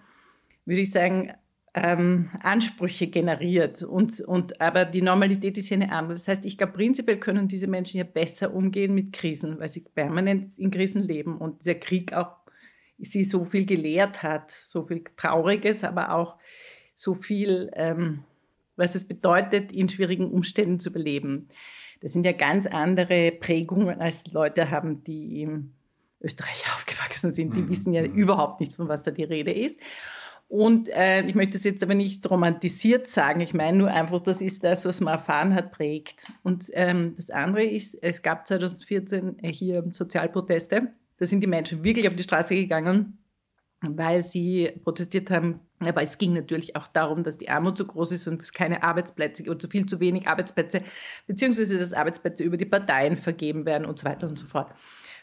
würde 0.65 0.81
ich 0.81 0.91
sagen, 0.91 1.33
ähm, 1.83 2.29
Ansprüche 2.41 3.07
generiert. 3.07 3.83
Und, 3.83 4.21
und, 4.21 4.59
aber 4.61 4.85
die 4.85 5.01
Normalität 5.01 5.57
ist 5.57 5.67
hier 5.67 5.77
eine 5.77 5.91
andere. 5.91 6.13
Das 6.13 6.27
heißt, 6.27 6.45
ich 6.45 6.57
glaube, 6.57 6.73
prinzipiell 6.73 7.19
können 7.19 7.47
diese 7.47 7.67
Menschen 7.67 7.93
hier 7.93 8.05
besser 8.05 8.53
umgehen 8.53 8.93
mit 8.93 9.13
Krisen, 9.13 9.59
weil 9.59 9.69
sie 9.69 9.81
permanent 9.81 10.57
in 10.57 10.71
Krisen 10.71 11.01
leben 11.01 11.37
und 11.37 11.61
dieser 11.61 11.75
Krieg 11.75 12.13
auch 12.13 12.35
sie 12.99 13.23
so 13.23 13.45
viel 13.45 13.65
gelehrt 13.65 14.23
hat, 14.23 14.51
so 14.51 14.85
viel 14.85 15.03
Trauriges, 15.15 15.83
aber 15.83 16.13
auch 16.13 16.35
so 16.95 17.13
viel, 17.13 17.69
ähm, 17.75 18.23
was 18.75 18.95
es 18.95 19.07
bedeutet, 19.07 19.71
in 19.71 19.87
schwierigen 19.89 20.31
Umständen 20.31 20.79
zu 20.79 20.89
überleben. 20.89 21.49
Das 22.01 22.13
sind 22.13 22.25
ja 22.25 22.31
ganz 22.31 22.65
andere 22.67 23.31
Prägungen, 23.31 24.01
als 24.01 24.25
Leute 24.27 24.71
haben, 24.71 25.03
die 25.03 25.41
im 25.41 25.73
Österreich 26.21 26.65
aufgewachsen 26.75 27.33
sind. 27.33 27.55
Die 27.55 27.61
mhm. 27.61 27.69
wissen 27.69 27.93
ja 27.93 28.01
mhm. 28.01 28.13
überhaupt 28.13 28.59
nicht, 28.59 28.75
von 28.75 28.87
was 28.87 29.03
da 29.03 29.11
die 29.11 29.23
Rede 29.23 29.51
ist. 29.51 29.79
Und 30.49 30.87
äh, 30.89 31.23
ich 31.23 31.35
möchte 31.35 31.57
es 31.57 31.65
jetzt 31.65 31.83
aber 31.83 31.93
nicht 31.93 32.29
romantisiert 32.29 33.07
sagen. 33.07 33.41
Ich 33.41 33.53
meine 33.53 33.77
nur 33.77 33.91
einfach, 33.91 34.21
das 34.21 34.41
ist 34.41 34.63
das, 34.63 34.85
was 34.85 35.01
man 35.01 35.15
erfahren 35.15 35.53
hat, 35.53 35.71
prägt. 35.71 36.31
Und 36.41 36.69
ähm, 36.73 37.15
das 37.17 37.29
andere 37.29 37.65
ist, 37.65 37.95
es 38.01 38.21
gab 38.21 38.47
2014 38.47 39.37
hier 39.43 39.83
Sozialproteste. 39.91 40.93
Da 41.17 41.25
sind 41.25 41.41
die 41.41 41.47
Menschen 41.47 41.83
wirklich 41.83 42.07
auf 42.07 42.15
die 42.15 42.23
Straße 42.23 42.55
gegangen, 42.55 43.17
weil 43.81 44.23
sie 44.23 44.71
protestiert 44.83 45.29
haben. 45.29 45.59
Aber 45.79 46.01
es 46.01 46.17
ging 46.17 46.31
natürlich 46.31 46.77
auch 46.77 46.87
darum, 46.87 47.23
dass 47.23 47.37
die 47.37 47.49
Armut 47.49 47.77
so 47.77 47.85
groß 47.85 48.13
ist 48.13 48.27
und 48.27 48.41
es 48.41 48.53
keine 48.53 48.83
Arbeitsplätze 48.83 49.43
oder 49.49 49.67
viel 49.69 49.85
zu 49.85 49.99
wenig 49.99 50.27
Arbeitsplätze, 50.27 50.81
beziehungsweise 51.27 51.77
dass 51.77 51.91
Arbeitsplätze 51.91 52.43
über 52.43 52.55
die 52.55 52.65
Parteien 52.65 53.17
vergeben 53.17 53.65
werden 53.65 53.85
und 53.85 53.99
so 53.99 54.05
weiter 54.05 54.27
und 54.27 54.39
so 54.39 54.47
fort. 54.47 54.71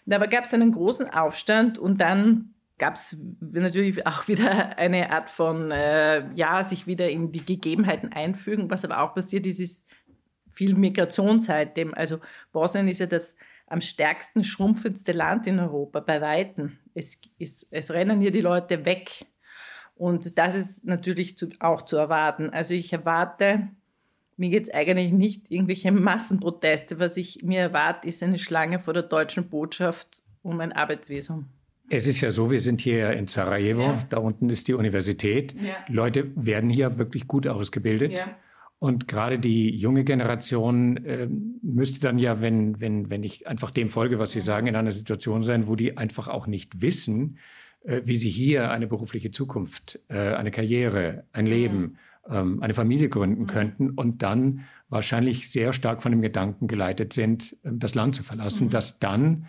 Und 0.04 0.12
aber 0.12 0.28
gab 0.28 0.44
es 0.44 0.52
einen 0.52 0.72
großen 0.72 1.08
Aufstand 1.08 1.78
und 1.78 2.00
dann 2.00 2.53
gab 2.78 2.94
es 2.94 3.16
natürlich 3.40 4.06
auch 4.06 4.28
wieder 4.28 4.78
eine 4.78 5.10
Art 5.10 5.30
von, 5.30 5.70
äh, 5.70 6.30
ja, 6.34 6.62
sich 6.62 6.86
wieder 6.86 7.10
in 7.10 7.32
die 7.32 7.44
Gegebenheiten 7.44 8.12
einfügen. 8.12 8.70
Was 8.70 8.84
aber 8.84 9.00
auch 9.00 9.14
passiert 9.14 9.46
ist, 9.46 9.60
ist 9.60 9.86
viel 10.50 10.74
Migration 10.74 11.40
seitdem. 11.40 11.94
Also 11.94 12.20
Bosnien 12.52 12.88
ist 12.88 13.00
ja 13.00 13.06
das 13.06 13.36
am 13.66 13.80
stärksten 13.80 14.44
schrumpfendste 14.44 15.12
Land 15.12 15.46
in 15.46 15.58
Europa, 15.58 16.00
bei 16.00 16.20
Weitem. 16.20 16.78
Es, 16.94 17.18
es, 17.38 17.66
es 17.70 17.90
rennen 17.90 18.20
hier 18.20 18.30
die 18.30 18.40
Leute 18.40 18.84
weg. 18.84 19.26
Und 19.96 20.38
das 20.38 20.54
ist 20.54 20.84
natürlich 20.84 21.38
zu, 21.38 21.48
auch 21.60 21.82
zu 21.82 21.96
erwarten. 21.96 22.50
Also 22.50 22.74
ich 22.74 22.92
erwarte, 22.92 23.68
mir 24.36 24.50
geht 24.50 24.64
es 24.64 24.74
eigentlich 24.74 25.12
nicht 25.12 25.50
irgendwelche 25.50 25.92
Massenproteste. 25.92 26.98
Was 26.98 27.16
ich 27.16 27.42
mir 27.42 27.60
erwarte, 27.60 28.08
ist 28.08 28.22
eine 28.22 28.38
Schlange 28.38 28.80
vor 28.80 28.92
der 28.92 29.04
deutschen 29.04 29.48
Botschaft 29.48 30.22
um 30.42 30.60
ein 30.60 30.72
Arbeitsvisum. 30.72 31.48
Es 31.94 32.08
ist 32.08 32.20
ja 32.20 32.30
so, 32.30 32.50
wir 32.50 32.60
sind 32.60 32.80
hier 32.80 33.12
in 33.12 33.28
Sarajevo, 33.28 33.82
ja. 33.82 34.06
da 34.10 34.18
unten 34.18 34.50
ist 34.50 34.66
die 34.66 34.74
Universität. 34.74 35.54
Ja. 35.60 35.76
Leute 35.88 36.32
werden 36.34 36.68
hier 36.68 36.98
wirklich 36.98 37.28
gut 37.28 37.46
ausgebildet. 37.46 38.18
Ja. 38.18 38.36
Und 38.80 39.06
gerade 39.06 39.38
die 39.38 39.74
junge 39.74 40.04
Generation 40.04 40.96
äh, 41.04 41.28
müsste 41.62 42.00
dann 42.00 42.18
ja, 42.18 42.40
wenn, 42.40 42.80
wenn, 42.80 43.10
wenn 43.10 43.22
ich 43.22 43.46
einfach 43.46 43.70
dem 43.70 43.88
folge, 43.88 44.18
was 44.18 44.32
Sie 44.32 44.40
sagen, 44.40 44.66
in 44.66 44.76
einer 44.76 44.90
Situation 44.90 45.42
sein, 45.42 45.68
wo 45.68 45.76
die 45.76 45.96
einfach 45.96 46.28
auch 46.28 46.46
nicht 46.46 46.82
wissen, 46.82 47.38
äh, 47.84 48.02
wie 48.04 48.16
sie 48.16 48.30
hier 48.30 48.70
eine 48.70 48.86
berufliche 48.86 49.30
Zukunft, 49.30 50.00
äh, 50.08 50.34
eine 50.34 50.50
Karriere, 50.50 51.24
ein 51.32 51.46
Leben, 51.46 51.98
ähm, 52.28 52.62
eine 52.62 52.74
Familie 52.74 53.08
gründen 53.08 53.42
mhm. 53.42 53.46
könnten 53.46 53.90
und 53.90 54.22
dann 54.22 54.64
wahrscheinlich 54.88 55.50
sehr 55.50 55.72
stark 55.72 56.02
von 56.02 56.10
dem 56.10 56.22
Gedanken 56.22 56.66
geleitet 56.66 57.12
sind, 57.12 57.56
äh, 57.62 57.70
das 57.72 57.94
Land 57.94 58.16
zu 58.16 58.22
verlassen, 58.22 58.66
mhm. 58.66 58.70
dass 58.70 58.98
dann 58.98 59.46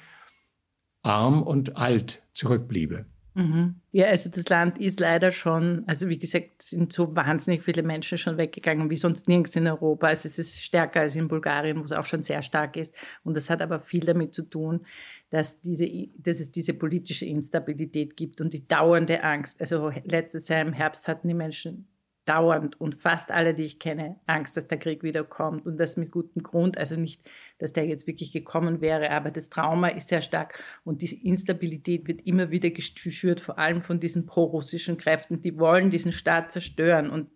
arm 1.06 1.44
und 1.44 1.78
alt 1.78 2.24
zurückbliebe. 2.34 3.06
Mhm. 3.36 3.76
Ja, 3.92 4.06
also 4.06 4.30
das 4.30 4.48
Land 4.48 4.78
ist 4.78 5.02
leider 5.02 5.30
schon, 5.30 5.84
also 5.88 6.08
wie 6.08 6.18
gesagt, 6.18 6.62
sind 6.62 6.94
so 6.94 7.14
wahnsinnig 7.18 7.64
viele 7.64 7.84
Menschen 7.84 8.18
schon 8.18 8.38
weggegangen 8.38 8.90
wie 8.90 8.96
sonst 8.96 9.28
nirgends 9.28 9.58
in 9.58 9.68
Europa. 9.68 10.08
Also 10.08 10.30
es 10.30 10.40
ist 10.40 10.62
stärker 10.62 11.02
als 11.02 11.18
in 11.18 11.28
Bulgarien, 11.28 11.80
wo 11.80 11.84
es 11.84 11.92
auch 11.92 12.06
schon 12.06 12.24
sehr 12.24 12.42
stark 12.42 12.78
ist. 12.78 12.96
Und 13.26 13.36
das 13.36 13.50
hat 13.50 13.62
aber 13.62 13.82
viel 13.82 14.06
damit 14.06 14.34
zu 14.34 14.44
tun, 14.44 14.86
dass, 15.32 15.60
diese, 15.60 15.86
dass 16.18 16.40
es 16.40 16.50
diese 16.50 16.74
politische 16.74 17.26
Instabilität 17.26 18.16
gibt 18.16 18.40
und 18.40 18.54
die 18.54 18.66
dauernde 18.66 19.22
Angst. 19.22 19.60
Also 19.60 19.92
letztes 20.06 20.48
Jahr 20.48 20.62
im 20.62 20.72
Herbst 20.72 21.10
hatten 21.10 21.28
die 21.28 21.34
Menschen 21.34 21.90
dauernd 22.26 22.80
und 22.82 22.96
fast 22.96 23.32
alle, 23.32 23.54
die 23.54 23.64
ich 23.64 23.80
kenne, 23.80 24.20
Angst, 24.26 24.58
dass 24.58 24.68
der 24.68 24.80
Krieg 24.80 25.04
wiederkommt 25.04 25.66
und 25.66 25.78
das 25.78 25.96
mit 25.96 26.12
gutem 26.12 26.44
Grund. 26.44 26.78
Also 26.78 26.96
nicht, 26.96 27.22
dass 27.60 27.74
der 27.74 27.86
jetzt 27.86 28.08
wirklich 28.08 28.32
gekommen 28.32 28.82
wäre, 28.82 29.12
aber 29.12 29.32
das 29.32 29.50
Trauma 29.50 29.90
ist 29.90 30.10
sehr 30.10 30.22
stark 30.22 30.62
und 30.84 31.02
diese 31.02 31.16
Instabilität 31.16 32.08
wird 32.08 32.26
immer 32.26 32.52
wieder 32.52 32.72
geschürt, 32.72 33.40
vor 33.40 33.60
allem 33.60 33.82
von 33.82 34.00
diesen 34.00 34.26
prorussischen 34.26 34.98
Kräften, 34.98 35.42
die 35.42 35.58
wollen 35.60 35.90
diesen 35.90 36.12
Staat 36.12 36.52
zerstören. 36.52 37.10
Und 37.10 37.30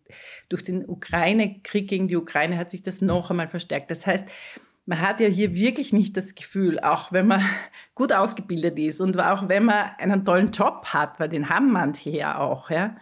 durch 0.49 0.63
den 0.63 0.87
Ukraine-Krieg 0.87 1.87
gegen 1.87 2.07
die 2.07 2.17
Ukraine 2.17 2.57
hat 2.57 2.69
sich 2.69 2.83
das 2.83 3.01
noch 3.01 3.29
einmal 3.29 3.47
verstärkt. 3.47 3.91
Das 3.91 4.07
heißt, 4.07 4.27
man 4.89 5.01
hat 5.01 5.19
ja 5.19 5.27
hier 5.27 5.53
wirklich 5.53 5.93
nicht 5.93 6.17
das 6.17 6.33
Gefühl, 6.33 6.79
auch 6.79 7.11
wenn 7.11 7.27
man 7.27 7.47
gut 7.95 8.11
ausgebildet 8.11 8.79
ist 8.79 9.01
und 9.01 9.19
auch 9.19 9.47
wenn 9.47 9.65
man 9.65 9.91
einen 9.99 10.25
tollen 10.25 10.51
Job 10.51 10.87
hat, 10.87 11.19
weil 11.19 11.29
den 11.29 11.49
haben 11.49 11.71
manche 11.71 12.09
ja 12.09 12.39
auch, 12.39 12.71
ja, 12.71 12.95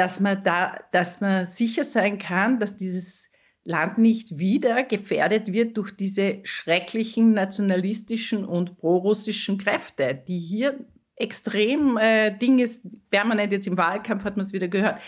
dass 0.00 0.18
man 0.18 0.42
da, 0.42 0.78
dass 0.92 1.20
man 1.20 1.44
sicher 1.44 1.84
sein 1.84 2.16
kann, 2.16 2.58
dass 2.58 2.74
dieses 2.74 3.28
Land 3.64 3.98
nicht 3.98 4.38
wieder 4.38 4.82
gefährdet 4.82 5.52
wird 5.52 5.76
durch 5.76 5.94
diese 5.94 6.38
schrecklichen 6.42 7.34
nationalistischen 7.34 8.46
und 8.46 8.78
prorussischen 8.78 9.58
Kräfte, 9.58 10.14
die 10.26 10.38
hier 10.38 10.86
extrem 11.16 11.98
äh, 11.98 12.30
Dinge, 12.30 12.64
permanent 13.10 13.52
jetzt 13.52 13.66
im 13.66 13.76
Wahlkampf 13.76 14.24
hat 14.24 14.38
man 14.38 14.46
es 14.46 14.54
wieder 14.54 14.68
gehört, 14.68 15.02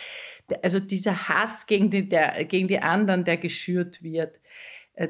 also 0.62 0.78
dieser 0.78 1.26
Hass 1.26 1.66
gegen 1.66 1.88
die, 1.88 2.06
der, 2.06 2.44
gegen 2.44 2.68
die 2.68 2.80
anderen, 2.80 3.24
der 3.24 3.38
geschürt 3.38 4.02
wird. 4.02 4.38
Äh, 4.92 5.08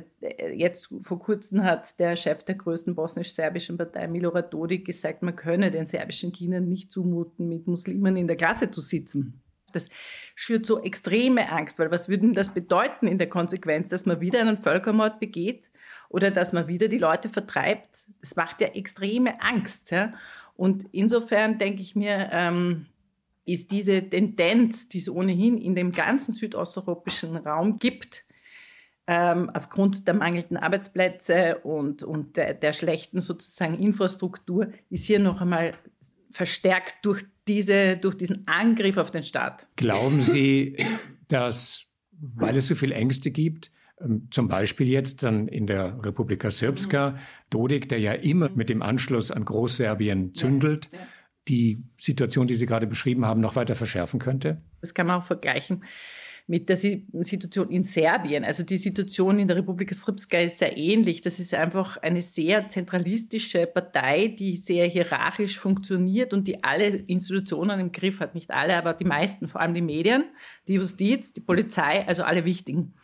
jetzt 0.54 0.94
vor 1.00 1.18
kurzem 1.18 1.64
hat 1.64 1.98
der 1.98 2.14
Chef 2.14 2.44
der 2.44 2.54
größten 2.54 2.94
bosnisch-serbischen 2.94 3.78
Partei, 3.78 4.06
Milorad 4.06 4.54
Dodik, 4.54 4.84
gesagt, 4.84 5.24
man 5.24 5.34
könne 5.34 5.72
den 5.72 5.86
serbischen 5.86 6.30
Kindern 6.30 6.68
nicht 6.68 6.92
zumuten, 6.92 7.48
mit 7.48 7.66
Muslimen 7.66 8.14
in 8.16 8.28
der 8.28 8.36
Klasse 8.36 8.70
zu 8.70 8.80
sitzen. 8.80 9.42
Das 9.72 9.88
schürt 10.34 10.66
so 10.66 10.82
extreme 10.82 11.50
Angst, 11.50 11.78
weil 11.78 11.90
was 11.90 12.08
würde 12.08 12.32
das 12.32 12.54
bedeuten 12.54 13.06
in 13.06 13.18
der 13.18 13.28
Konsequenz, 13.28 13.90
dass 13.90 14.06
man 14.06 14.20
wieder 14.20 14.40
einen 14.40 14.58
Völkermord 14.58 15.20
begeht 15.20 15.70
oder 16.08 16.30
dass 16.30 16.52
man 16.52 16.68
wieder 16.68 16.88
die 16.88 16.98
Leute 16.98 17.28
vertreibt? 17.28 18.06
Das 18.20 18.36
macht 18.36 18.60
ja 18.60 18.68
extreme 18.68 19.40
Angst. 19.40 19.90
Ja? 19.90 20.14
Und 20.56 20.86
insofern 20.92 21.58
denke 21.58 21.82
ich 21.82 21.96
mir, 21.96 22.28
ähm, 22.32 22.86
ist 23.44 23.70
diese 23.70 24.08
Tendenz, 24.08 24.88
die 24.88 24.98
es 24.98 25.08
ohnehin 25.08 25.58
in 25.58 25.74
dem 25.74 25.92
ganzen 25.92 26.32
südosteuropäischen 26.32 27.36
Raum 27.36 27.78
gibt, 27.78 28.24
ähm, 29.06 29.50
aufgrund 29.50 30.06
der 30.06 30.14
mangelnden 30.14 30.56
Arbeitsplätze 30.56 31.58
und, 31.58 32.02
und 32.04 32.36
der, 32.36 32.54
der 32.54 32.72
schlechten 32.72 33.20
sozusagen 33.20 33.78
Infrastruktur, 33.78 34.68
ist 34.90 35.06
hier 35.06 35.18
noch 35.18 35.40
einmal 35.40 35.74
verstärkt 36.32 37.04
durch, 37.04 37.24
diese, 37.46 37.96
durch 37.96 38.16
diesen 38.16 38.46
Angriff 38.46 38.96
auf 38.96 39.10
den 39.10 39.22
Staat. 39.22 39.68
Glauben 39.76 40.20
Sie, 40.20 40.76
dass, 41.28 41.84
weil 42.10 42.56
es 42.56 42.66
so 42.66 42.74
viele 42.74 42.94
Ängste 42.94 43.30
gibt, 43.30 43.70
ähm, 44.00 44.28
zum 44.30 44.48
Beispiel 44.48 44.88
jetzt 44.88 45.22
dann 45.22 45.48
in 45.48 45.66
der 45.66 46.02
Republika 46.04 46.50
Srpska, 46.50 47.18
Dodik, 47.50 47.88
der 47.88 48.00
ja 48.00 48.12
immer 48.12 48.48
mit 48.50 48.68
dem 48.68 48.82
Anschluss 48.82 49.30
an 49.30 49.44
Großserbien 49.44 50.34
zündelt, 50.34 50.88
ja, 50.92 50.98
ja. 50.98 51.06
die 51.48 51.84
Situation, 51.98 52.46
die 52.46 52.54
Sie 52.54 52.66
gerade 52.66 52.86
beschrieben 52.86 53.26
haben, 53.26 53.40
noch 53.40 53.56
weiter 53.56 53.76
verschärfen 53.76 54.18
könnte? 54.18 54.62
Das 54.80 54.94
kann 54.94 55.06
man 55.06 55.20
auch 55.20 55.24
vergleichen 55.24 55.84
mit 56.46 56.68
der 56.68 56.76
Situation 56.76 57.70
in 57.70 57.84
Serbien. 57.84 58.44
Also 58.44 58.62
die 58.62 58.76
Situation 58.76 59.38
in 59.38 59.48
der 59.48 59.56
Republika 59.58 59.94
Srpska 59.94 60.38
ist 60.38 60.58
sehr 60.58 60.76
ähnlich. 60.76 61.20
Das 61.20 61.38
ist 61.38 61.54
einfach 61.54 61.96
eine 61.98 62.22
sehr 62.22 62.68
zentralistische 62.68 63.66
Partei, 63.66 64.28
die 64.28 64.56
sehr 64.56 64.86
hierarchisch 64.86 65.58
funktioniert 65.58 66.32
und 66.32 66.48
die 66.48 66.64
alle 66.64 66.86
Institutionen 66.86 67.80
im 67.80 67.92
Griff 67.92 68.20
hat. 68.20 68.34
Nicht 68.34 68.50
alle, 68.50 68.76
aber 68.76 68.94
die 68.94 69.04
meisten, 69.04 69.48
vor 69.48 69.60
allem 69.60 69.74
die 69.74 69.82
Medien, 69.82 70.24
die 70.68 70.74
Justiz, 70.74 71.32
die 71.32 71.40
Polizei, 71.40 72.06
also 72.06 72.22
alle 72.24 72.44
wichtigen. 72.44 72.94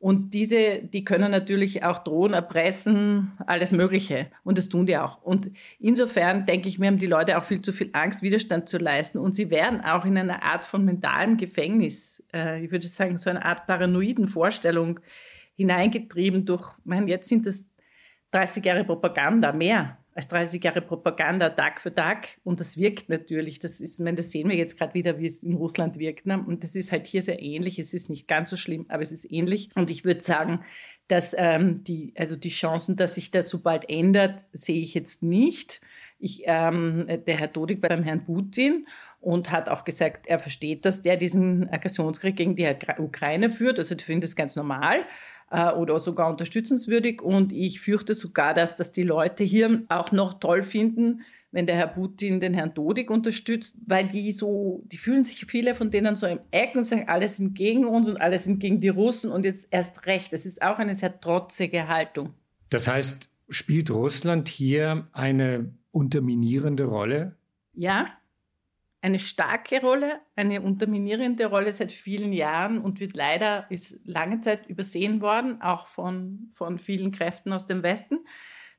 Und 0.00 0.32
diese, 0.32 0.78
die 0.82 1.04
können 1.04 1.30
natürlich 1.30 1.84
auch 1.84 1.98
drohen, 1.98 2.32
erpressen, 2.32 3.32
alles 3.46 3.70
Mögliche. 3.70 4.30
Und 4.44 4.56
das 4.56 4.70
tun 4.70 4.86
die 4.86 4.96
auch. 4.96 5.22
Und 5.22 5.50
insofern 5.78 6.46
denke 6.46 6.70
ich 6.70 6.78
mir, 6.78 6.86
haben 6.86 6.96
die 6.96 7.06
Leute 7.06 7.36
auch 7.36 7.44
viel 7.44 7.60
zu 7.60 7.70
viel 7.70 7.90
Angst, 7.92 8.22
Widerstand 8.22 8.66
zu 8.66 8.78
leisten. 8.78 9.18
Und 9.18 9.36
sie 9.36 9.50
werden 9.50 9.82
auch 9.82 10.06
in 10.06 10.16
einer 10.16 10.42
Art 10.42 10.64
von 10.64 10.86
mentalem 10.86 11.36
Gefängnis, 11.36 12.24
äh, 12.32 12.64
ich 12.64 12.70
würde 12.70 12.86
sagen, 12.86 13.18
so 13.18 13.28
eine 13.28 13.44
Art 13.44 13.66
paranoiden 13.66 14.26
Vorstellung 14.26 15.00
hineingetrieben 15.56 16.46
durch, 16.46 16.66
ich 16.78 16.86
meine, 16.86 17.06
jetzt 17.10 17.28
sind 17.28 17.46
das 17.46 17.66
30 18.30 18.64
Jahre 18.64 18.84
Propaganda, 18.84 19.52
mehr 19.52 19.98
als 20.14 20.28
30 20.28 20.62
Jahre 20.62 20.80
Propaganda 20.80 21.50
Tag 21.50 21.80
für 21.80 21.94
Tag 21.94 22.38
und 22.42 22.60
das 22.60 22.76
wirkt 22.76 23.08
natürlich. 23.08 23.58
Das 23.58 23.80
ist, 23.80 24.00
meine, 24.00 24.16
das 24.16 24.30
sehen 24.30 24.48
wir 24.48 24.56
jetzt 24.56 24.76
gerade 24.76 24.94
wieder, 24.94 25.18
wie 25.18 25.26
es 25.26 25.42
in 25.42 25.54
Russland 25.54 25.98
wirkt. 25.98 26.26
Ne? 26.26 26.42
Und 26.44 26.64
das 26.64 26.74
ist 26.74 26.90
halt 26.90 27.06
hier 27.06 27.22
sehr 27.22 27.40
ähnlich. 27.40 27.78
Es 27.78 27.94
ist 27.94 28.10
nicht 28.10 28.26
ganz 28.26 28.50
so 28.50 28.56
schlimm, 28.56 28.86
aber 28.88 29.02
es 29.02 29.12
ist 29.12 29.30
ähnlich. 29.30 29.70
Und 29.74 29.90
ich 29.90 30.04
würde 30.04 30.20
sagen, 30.20 30.60
dass 31.08 31.34
ähm, 31.36 31.84
die, 31.84 32.12
also 32.16 32.36
die 32.36 32.50
Chancen, 32.50 32.96
dass 32.96 33.14
sich 33.14 33.30
das 33.30 33.48
so 33.48 33.60
bald 33.60 33.88
ändert, 33.88 34.40
sehe 34.52 34.80
ich 34.80 34.94
jetzt 34.94 35.22
nicht. 35.22 35.80
Ich, 36.18 36.42
ähm, 36.44 37.06
der 37.26 37.38
Herr 37.38 37.48
Dodik 37.48 37.80
beim 37.80 38.02
Herrn 38.02 38.24
Putin 38.24 38.86
und 39.20 39.50
hat 39.50 39.68
auch 39.68 39.84
gesagt, 39.84 40.26
er 40.26 40.38
versteht, 40.38 40.84
dass 40.84 41.02
der 41.02 41.16
diesen 41.16 41.68
Aggressionskrieg 41.68 42.36
gegen 42.36 42.56
die 42.56 42.68
Ukraine 42.98 43.50
führt. 43.50 43.78
Also 43.78 43.94
ich 43.94 44.04
finde 44.04 44.26
das 44.26 44.36
ganz 44.36 44.56
normal 44.56 45.04
äh, 45.50 45.72
oder 45.72 46.00
sogar 46.00 46.30
unterstützenswürdig. 46.30 47.22
Und 47.22 47.52
ich 47.52 47.80
fürchte 47.80 48.14
sogar, 48.14 48.54
dass 48.54 48.76
das 48.76 48.92
die 48.92 49.02
Leute 49.02 49.44
hier 49.44 49.82
auch 49.88 50.12
noch 50.12 50.40
toll 50.40 50.62
finden, 50.62 51.22
wenn 51.52 51.66
der 51.66 51.76
Herr 51.76 51.88
Putin 51.88 52.40
den 52.40 52.54
Herrn 52.54 52.74
Dodik 52.74 53.10
unterstützt, 53.10 53.74
weil 53.84 54.06
die 54.06 54.30
so, 54.32 54.84
die 54.86 54.96
fühlen 54.96 55.24
sich 55.24 55.44
viele 55.46 55.74
von 55.74 55.90
denen 55.90 56.14
so 56.14 56.26
im 56.26 56.38
Eck 56.52 56.76
und 56.76 56.84
sagen, 56.84 57.08
alle 57.08 57.28
sind 57.28 57.54
gegen 57.54 57.86
uns 57.86 58.08
und 58.08 58.20
alle 58.20 58.38
sind 58.38 58.60
gegen 58.60 58.80
die 58.80 58.88
Russen 58.88 59.30
und 59.32 59.44
jetzt 59.44 59.66
erst 59.70 60.06
recht. 60.06 60.32
Das 60.32 60.46
ist 60.46 60.62
auch 60.62 60.78
eine 60.78 60.94
sehr 60.94 61.20
trotzige 61.20 61.88
Haltung. 61.88 62.34
Das 62.68 62.86
heißt, 62.86 63.28
spielt 63.48 63.90
Russland 63.90 64.48
hier 64.48 65.08
eine 65.12 65.74
unterminierende 65.90 66.84
Rolle? 66.84 67.34
Ja, 67.74 68.06
eine 69.02 69.18
starke 69.18 69.80
Rolle, 69.80 70.20
eine 70.36 70.60
unterminierende 70.60 71.46
Rolle 71.46 71.72
seit 71.72 71.90
vielen 71.90 72.32
Jahren 72.32 72.78
und 72.80 73.00
wird 73.00 73.14
leider, 73.14 73.66
ist 73.70 73.98
lange 74.04 74.40
Zeit 74.40 74.66
übersehen 74.66 75.20
worden, 75.22 75.62
auch 75.62 75.86
von, 75.86 76.50
von 76.52 76.78
vielen 76.78 77.10
Kräften 77.10 77.52
aus 77.52 77.66
dem 77.66 77.82
Westen. 77.82 78.18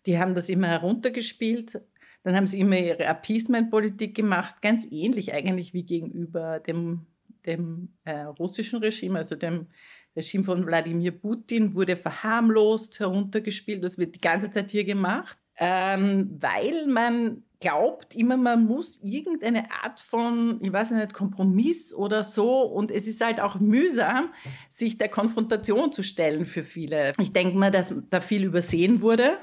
Die 0.06 0.20
haben 0.20 0.36
das 0.36 0.50
immer 0.50 0.68
heruntergespielt. 0.68 1.82
Dann 2.24 2.36
haben 2.36 2.46
sie 2.46 2.60
immer 2.60 2.78
ihre 2.78 3.06
Appeasement-Politik 3.08 4.16
gemacht, 4.16 4.62
ganz 4.62 4.88
ähnlich 4.92 5.34
eigentlich 5.34 5.74
wie 5.74 5.84
gegenüber 5.84 6.60
dem, 6.60 7.08
dem 7.48 7.90
äh, 8.04 8.22
russischen 8.22 8.80
Regime, 8.80 9.18
also 9.18 9.36
dem 9.36 9.68
Regime 10.16 10.44
von 10.44 10.66
Wladimir 10.68 11.14
Putin, 11.14 11.74
wurde 11.74 11.96
verharmlost, 11.96 13.00
heruntergespielt. 13.00 13.84
Das 13.84 13.98
wird 13.98 14.14
die 14.14 14.22
ganze 14.22 14.52
Zeit 14.52 14.70
hier 14.70 14.84
gemacht, 14.84 15.40
ähm, 15.62 16.39
weil 16.39 16.88
man 16.88 17.43
glaubt 17.60 18.15
immer, 18.15 18.36
man 18.36 18.65
muss 18.65 19.00
irgendeine 19.04 19.71
Art 19.84 20.00
von, 20.00 20.60
ich 20.60 20.74
weiß 20.74 20.89
nicht, 20.89 21.13
Kompromiss 21.13 21.93
oder 21.93 22.24
so. 22.24 22.63
Und 22.63 22.89
es 22.89 23.08
ist 23.08 23.24
halt 23.24 23.39
auch 23.39 23.60
mühsam, 23.60 24.34
sich 24.69 24.97
der 24.97 25.10
Konfrontation 25.10 25.91
zu 25.91 26.02
stellen 26.02 26.45
für 26.45 26.63
viele. 26.63 27.13
Ich 27.19 27.32
denke 27.32 27.56
mal, 27.56 27.69
dass 27.69 27.93
da 28.10 28.19
viel 28.19 28.43
übersehen 28.43 29.02
wurde. 29.02 29.38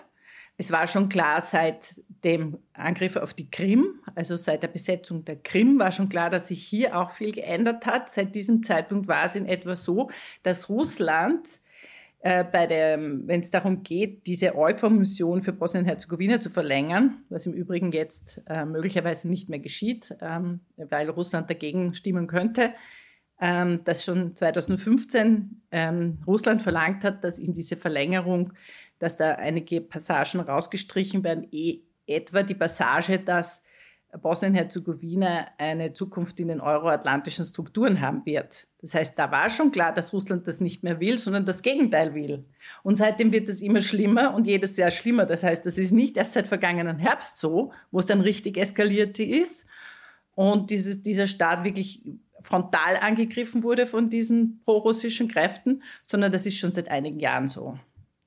Es 0.57 0.72
war 0.72 0.88
schon 0.88 1.09
klar 1.09 1.40
seit 1.40 2.02
dem 2.24 2.59
Angriff 2.72 3.14
auf 3.14 3.33
die 3.33 3.48
Krim, 3.48 4.00
also 4.16 4.35
seit 4.35 4.64
der 4.64 4.68
Besetzung 4.68 5.24
der 5.24 5.37
Krim, 5.37 5.78
war 5.78 5.92
schon 5.92 6.09
klar, 6.09 6.31
dass 6.31 6.48
sich 6.48 6.64
hier 6.64 6.98
auch 6.98 7.12
viel 7.12 7.31
geändert 7.31 7.87
hat. 7.87 8.11
Seit 8.11 8.35
diesem 8.35 8.64
Zeitpunkt 8.64 9.07
war 9.07 9.24
es 9.24 9.37
in 9.37 9.46
etwa 9.46 9.76
so, 9.76 10.11
dass 10.42 10.68
Russland 10.68 11.46
äh, 12.20 12.44
wenn 12.50 13.40
es 13.40 13.50
darum 13.50 13.83
geht, 13.83 14.26
diese 14.26 14.57
EUFOR-Mission 14.57 15.42
für 15.42 15.52
Bosnien-Herzegowina 15.52 16.40
zu 16.40 16.50
verlängern, 16.50 17.22
was 17.28 17.46
im 17.46 17.52
Übrigen 17.52 17.92
jetzt 17.92 18.42
äh, 18.48 18.64
möglicherweise 18.64 19.28
nicht 19.28 19.48
mehr 19.48 19.61
geschieht, 19.61 20.16
ähm, 20.20 20.61
weil 20.76 21.11
Russland 21.11 21.48
dagegen 21.48 21.94
stimmen 21.94 22.26
könnte, 22.26 22.74
ähm, 23.40 23.85
dass 23.85 24.04
schon 24.04 24.35
2015 24.35 25.62
ähm, 25.70 26.18
Russland 26.26 26.62
verlangt 26.62 27.04
hat, 27.04 27.22
dass 27.22 27.38
in 27.38 27.54
diese 27.54 27.76
Verlängerung, 27.76 28.52
dass 28.98 29.16
da 29.16 29.37
einige 29.37 29.81
Passagen 29.81 30.40
rausgestrichen 30.40 31.22
werden, 31.22 31.46
eh 31.52 31.83
etwa 32.07 32.42
die 32.42 32.54
Passage, 32.54 33.20
dass 33.20 33.62
Bosnien-Herzegowina 34.16 35.49
eine 35.59 35.92
Zukunft 35.92 36.40
in 36.40 36.49
den 36.49 36.61
euroatlantischen 36.61 37.44
Strukturen 37.44 38.01
haben 38.01 38.25
wird. 38.25 38.66
Das 38.81 38.94
heißt, 38.94 39.18
da 39.18 39.31
war 39.31 39.51
schon 39.51 39.71
klar, 39.71 39.92
dass 39.92 40.12
Russland 40.12 40.47
das 40.47 40.61
nicht 40.61 40.83
mehr 40.83 40.99
will, 41.01 41.18
sondern 41.18 41.44
das 41.44 41.62
Gegenteil 41.62 42.14
will. 42.14 42.44
Und 42.83 42.97
seitdem 42.97 43.33
wird 43.33 43.49
es 43.49 43.61
immer 43.61 43.83
schlimmer 43.83 44.35
und 44.35 44.47
jedes 44.47 44.77
Jahr 44.77 44.90
schlimmer. 44.90 45.27
Das 45.27 45.42
heißt, 45.42 45.66
das 45.66 45.77
ist 45.77 45.92
nicht 45.92 46.16
erst 46.16 46.33
seit 46.33 46.47
vergangenen 46.47 46.99
Herbst 46.99 47.38
so, 47.38 47.73
wo 47.90 47.99
es 47.99 48.07
dann 48.07 48.21
richtig 48.23 48.57
eskaliert 48.57 49.18
ist 49.18 49.66
und 50.35 50.71
dieses, 50.71 51.03
dieser 51.03 51.27
Staat 51.27 51.64
wirklich 51.64 52.03
frontal 52.40 52.97
angegriffen 52.97 53.62
wurde 53.62 53.87
von 53.87 54.09
diesen 54.09 54.62
prorussischen 54.64 55.29
Kräften, 55.29 55.83
sondern 56.05 56.33
das 56.33 56.47
ist 56.47 56.57
schon 56.57 56.73
seit 56.73 56.88
einigen 56.88 57.18
Jahren 57.21 57.49
so. 57.49 57.79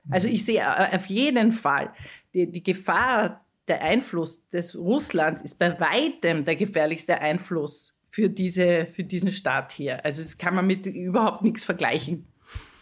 Also 0.09 0.27
ich 0.27 0.45
sehe 0.45 0.61
äh, 0.61 0.95
auf 0.95 1.05
jeden 1.05 1.51
Fall 1.51 1.93
die, 2.33 2.51
die 2.51 2.63
Gefahr 2.63 3.45
der 3.71 3.81
Einfluss 3.81 4.45
des 4.49 4.77
Russlands 4.77 5.41
ist 5.41 5.57
bei 5.57 5.79
weitem 5.79 6.43
der 6.43 6.57
gefährlichste 6.57 7.21
Einfluss 7.21 7.95
für, 8.09 8.29
diese, 8.29 8.85
für 8.91 9.05
diesen 9.05 9.31
Staat 9.31 9.71
hier. 9.71 10.03
Also 10.03 10.21
das 10.21 10.37
kann 10.37 10.53
man 10.53 10.67
mit 10.67 10.85
überhaupt 10.85 11.41
nichts 11.41 11.63
vergleichen. 11.63 12.25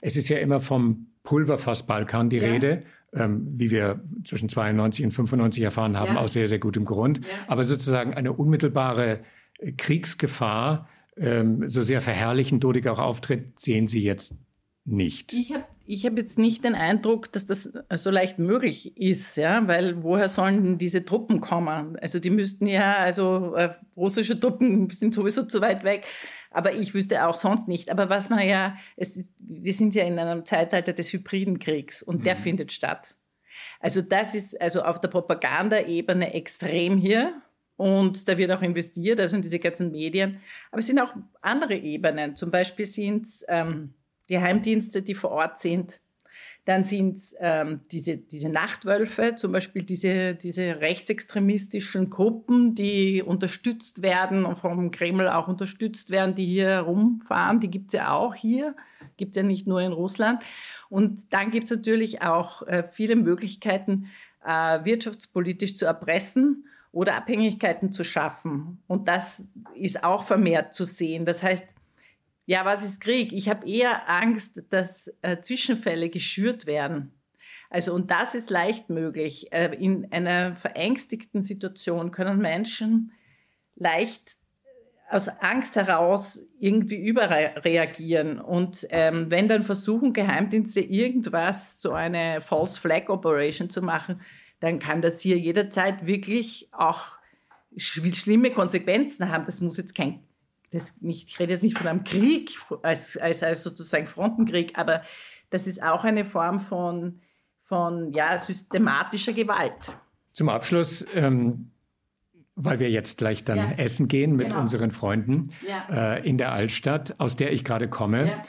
Es 0.02 0.15
ist 0.15 0.30
ja 0.30 0.39
immer 0.39 0.60
vom 0.60 1.12
Pulverfass 1.21 1.86
Balkan 1.86 2.32
die 2.32 2.38
ja. 2.38 2.47
Rede. 2.47 2.82
Ähm, 3.13 3.47
wie 3.47 3.71
wir 3.71 4.04
zwischen 4.23 4.49
92 4.49 5.06
und 5.06 5.12
95 5.12 5.63
erfahren 5.63 5.97
haben, 5.97 6.13
ja. 6.13 6.19
aus 6.19 6.34
sehr, 6.34 6.45
sehr 6.45 6.60
gutem 6.60 6.86
Grund. 6.86 7.19
Ja. 7.19 7.23
Aber 7.47 7.63
sozusagen 7.63 8.13
eine 8.13 8.34
unmittelbare 8.34 9.21
Kriegsgefahr, 9.78 10.88
ähm, 11.17 11.67
so 11.67 11.82
sehr 11.82 12.02
verherrlichend 12.02 12.63
Dodik 12.63 12.88
auch 12.88 12.99
auftritt, 12.99 13.60
sehen 13.60 13.88
Sie 13.88 14.04
jetzt 14.04 14.38
nicht. 14.91 15.34
Ich 15.34 15.54
habe 15.54 15.65
ich 15.86 16.06
hab 16.06 16.17
jetzt 16.17 16.38
nicht 16.38 16.63
den 16.63 16.75
Eindruck, 16.75 17.32
dass 17.32 17.47
das 17.47 17.69
so 17.95 18.12
leicht 18.12 18.38
möglich 18.38 18.95
ist, 18.95 19.38
ja, 19.38 19.67
weil 19.67 20.04
woher 20.04 20.28
sollen 20.30 20.78
diese 20.78 21.04
Truppen 21.04 21.41
kommen? 21.41 21.97
Also 21.99 22.19
die 22.19 22.30
müssten 22.30 22.67
ja, 22.67 22.97
also 22.97 23.56
äh, 23.56 23.73
russische 23.97 24.39
Truppen 24.39 24.89
sind 24.91 25.15
sowieso 25.15 25.43
zu 25.43 25.62
weit 25.62 25.84
weg, 25.84 26.06
aber 26.52 26.73
ich 26.73 26.93
wüsste 26.93 27.25
auch 27.25 27.36
sonst 27.36 27.67
nicht. 27.67 27.89
Aber 27.89 28.10
was 28.10 28.30
man 28.30 28.47
ja, 28.47 28.78
es, 28.97 29.19
wir 29.39 29.73
sind 29.73 29.95
ja 29.95 30.04
in 30.04 30.19
einem 30.19 30.45
Zeitalter 30.45 30.93
des 30.93 31.12
hybriden 31.12 31.58
Kriegs 31.58 32.04
und 32.04 32.19
mhm. 32.19 32.23
der 32.23 32.36
findet 32.36 32.71
statt. 32.71 33.15
Also 33.80 34.02
das 34.02 34.36
ist 34.36 34.62
also 34.62 34.84
auf 34.84 35.02
der 35.02 35.08
Propagandaebene 35.08 36.34
extrem 36.34 36.97
hier. 36.97 37.41
Und 37.78 38.28
da 38.28 38.38
wird 38.38 38.52
auch 38.52 38.62
investiert, 38.62 39.21
also 39.21 39.38
in 39.38 39.41
diese 39.41 39.58
ganzen 39.58 39.91
Medien. 39.91 40.41
Aber 40.69 40.80
es 40.80 40.88
sind 40.88 40.99
auch 40.99 41.13
andere 41.41 41.75
Ebenen. 41.75 42.36
Zum 42.36 42.52
Beispiel 42.52 42.86
sind 42.86 43.25
es 43.25 43.45
ähm, 43.47 43.93
die 44.30 44.39
Heimdienste, 44.39 45.02
die 45.02 45.15
vor 45.15 45.32
Ort 45.32 45.58
sind. 45.58 46.00
Dann 46.65 46.84
sind 46.84 47.15
es 47.15 47.36
ähm, 47.39 47.82
diese, 47.92 48.18
diese 48.18 48.50
Nachtwölfe, 48.50 49.34
zum 49.36 49.52
Beispiel 49.52 49.82
diese, 49.82 50.36
diese 50.36 50.80
rechtsextremistischen 50.80 52.10
Gruppen, 52.12 52.76
die 52.76 53.24
unterstützt 53.24 54.04
werden 54.04 54.46
und 54.46 54.58
vom 54.58 54.92
Kreml 54.92 55.30
auch 55.30 55.48
unterstützt 55.48 56.12
werden, 56.12 56.36
die 56.36 56.46
hier 56.46 56.68
herumfahren. 56.68 57.60
Die 57.60 57.72
gibt 57.72 57.88
es 57.88 57.94
ja 57.94 58.12
auch 58.12 58.36
hier, 58.36 58.76
gibt 59.18 59.32
es 59.32 59.38
ja 59.38 59.44
nicht 59.44 59.65
nur 59.65 59.82
in 59.82 59.94
Russland. 59.94 60.44
Und 60.89 61.34
dann 61.34 61.50
gibt 61.50 61.65
es 61.65 61.72
natürlich 61.72 62.22
auch 62.22 62.62
äh, 62.68 62.84
viele 62.89 63.15
Möglichkeiten, 63.15 64.08
äh, 64.46 64.84
wirtschaftspolitisch 64.84 65.76
zu 65.76 65.86
erpressen 65.86 66.65
oder 66.92 67.15
Abhängigkeiten 67.15 67.92
zu 67.92 68.04
schaffen. 68.04 68.80
Und 68.88 69.08
das 69.08 69.44
ist 69.76 70.04
auch 70.04 70.24
vermehrt 70.24 70.74
zu 70.74 70.84
sehen. 70.84 71.26
Das 71.26 71.42
heißt, 71.42 71.65
ja, 72.50 72.66
was 72.66 72.84
ist 72.84 73.00
Krieg? 73.00 73.32
Ich 73.32 73.48
habe 73.48 73.70
eher 73.70 74.10
Angst, 74.10 74.64
dass 74.72 75.14
äh, 75.22 75.40
Zwischenfälle 75.40 76.10
geschürt 76.10 76.66
werden. 76.66 77.14
Also, 77.70 77.94
und 77.94 78.10
das 78.10 78.34
ist 78.34 78.50
leicht 78.50 78.90
möglich. 78.90 79.54
Äh, 79.54 79.76
in 79.76 80.12
einer 80.12 80.56
verängstigten 80.56 81.44
Situation 81.44 82.10
können 82.10 82.40
Menschen 82.40 83.12
leicht 83.76 84.32
äh, 84.64 85.16
aus 85.16 85.28
Angst 85.28 85.76
heraus 85.76 86.42
irgendwie 86.60 86.96
überreagieren. 86.96 88.40
Und 88.40 88.88
ähm, 88.90 89.30
wenn 89.30 89.48
dann 89.48 89.62
versuchen 89.62 90.14
Geheimdienste 90.14 90.80
irgendwas, 90.80 91.80
so 91.80 91.92
eine 91.92 92.42
False 92.42 92.82
Flag 92.82 93.10
Operation 93.10 93.70
zu 93.70 93.84
machen, 93.84 94.22
dann 94.60 94.80
kann 94.80 95.04
das 95.04 95.20
hier 95.20 95.38
jederzeit 95.38 96.08
wirklich 96.08 96.68
auch 96.72 97.12
schlimme 97.78 98.50
Konsequenzen 98.50 99.30
haben. 99.30 99.46
Das 99.46 99.62
muss 99.62 99.78
jetzt 99.78 99.94
kein 99.94 100.24
das 100.72 100.94
nicht, 101.02 101.28
ich 101.30 101.40
rede 101.40 101.54
jetzt 101.54 101.64
nicht 101.64 101.78
von 101.78 101.88
einem 101.88 102.04
Krieg 102.04 102.58
als, 102.84 103.18
als, 103.18 103.44
als 103.44 103.64
sozusagen 103.64 104.08
Frontenkrieg, 104.08 104.78
aber 104.78 105.04
das 105.50 105.68
ist 105.68 105.82
auch 105.82 106.04
eine 106.04 106.26
Form 106.26 106.60
von, 106.60 107.22
von 107.62 108.14
ja, 108.14 108.38
systematischer 108.38 109.34
Gewalt. 109.34 109.92
Zum 110.34 110.50
Abschluss, 110.50 111.06
ähm, 111.16 111.72
weil 112.56 112.80
wir 112.80 112.90
jetzt 112.90 113.18
gleich 113.18 113.44
dann 113.46 113.58
ja. 113.58 113.72
essen 113.78 114.08
gehen 114.08 114.36
mit 114.36 114.50
genau. 114.50 114.62
unseren 114.62 114.92
Freunden 114.92 115.52
ja. 115.68 116.16
äh, 116.16 116.28
in 116.28 116.38
der 116.38 116.52
Altstadt, 116.52 117.20
aus 117.20 117.36
der 117.36 117.52
ich 117.52 117.64
gerade 117.64 117.88
komme. 117.88 118.28
Ja. 118.28 118.42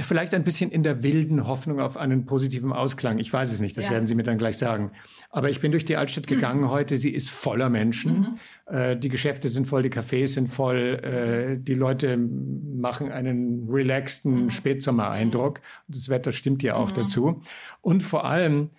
Vielleicht 0.00 0.34
ein 0.34 0.44
bisschen 0.44 0.70
in 0.70 0.82
der 0.82 1.02
wilden 1.02 1.46
Hoffnung 1.46 1.80
auf 1.80 1.96
einen 1.96 2.26
positiven 2.26 2.72
Ausklang. 2.72 3.18
Ich 3.18 3.32
weiß 3.32 3.50
es 3.52 3.60
nicht, 3.60 3.76
das 3.76 3.90
werden 3.90 4.06
Sie 4.06 4.14
mir 4.14 4.22
dann 4.22 4.36
gleich 4.36 4.58
sagen. 4.58 4.90
Aber 5.30 5.48
ich 5.48 5.60
bin 5.60 5.72
durch 5.72 5.86
die 5.86 5.96
Altstadt 5.96 6.26
mhm. 6.26 6.34
gegangen 6.34 6.60
mhm. 6.62 6.70
heute. 6.70 6.96
Sie 6.98 7.10
ist 7.10 7.30
voller 7.30 7.70
Menschen. 7.70 8.38
Mhm. 8.68 8.74
Äh, 8.74 8.96
die 8.96 9.08
Geschäfte 9.08 9.48
sind 9.48 9.66
voll, 9.66 9.82
die 9.82 9.90
Cafés 9.90 10.28
sind 10.28 10.48
voll. 10.48 11.00
Äh, 11.02 11.58
die 11.58 11.74
Leute 11.74 12.18
machen 12.18 13.10
einen 13.10 13.66
relaxten 13.68 14.44
mhm. 14.44 14.50
Spätsommer-Eindruck. 14.50 15.60
Das 15.88 16.08
Wetter 16.10 16.32
stimmt 16.32 16.62
ja 16.62 16.76
auch 16.76 16.90
mhm. 16.90 16.94
dazu. 16.94 17.42
Und 17.80 18.02
vor 18.02 18.26
allem 18.26 18.70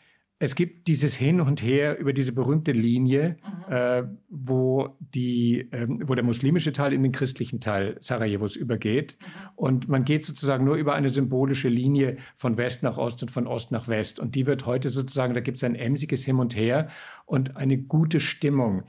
es 0.43 0.55
gibt 0.55 0.89
dieses 0.89 1.15
Hin 1.15 1.39
und 1.39 1.63
Her 1.63 1.97
über 1.97 2.11
diese 2.11 2.33
berühmte 2.33 2.73
Linie, 2.73 3.37
mhm. 3.41 3.52
Äh, 3.69 4.03
wo, 4.29 4.95
die, 4.99 5.71
äh, 5.71 5.87
wo 5.87 6.15
der 6.15 6.23
muslimische 6.23 6.73
Teil 6.73 6.93
in 6.93 7.03
den 7.03 7.11
christlichen 7.11 7.59
Teil 7.59 7.97
Sarajevos 7.99 8.55
übergeht. 8.55 9.17
Mhm. 9.19 9.49
Und 9.55 9.89
man 9.89 10.05
geht 10.05 10.25
sozusagen 10.25 10.65
nur 10.65 10.75
über 10.75 10.95
eine 10.95 11.09
symbolische 11.09 11.69
Linie 11.69 12.17
von 12.35 12.57
West 12.57 12.83
nach 12.83 12.97
Ost 12.97 13.21
und 13.21 13.31
von 13.31 13.47
Ost 13.47 13.71
nach 13.71 13.87
West. 13.87 14.19
Und 14.19 14.35
die 14.35 14.45
wird 14.45 14.65
heute 14.65 14.89
sozusagen, 14.89 15.33
da 15.33 15.39
gibt 15.39 15.57
es 15.57 15.63
ein 15.63 15.75
emsiges 15.75 16.23
Hin 16.23 16.39
und 16.39 16.55
Her 16.55 16.89
und 17.25 17.57
eine 17.57 17.77
gute 17.77 18.19
Stimmung. 18.19 18.83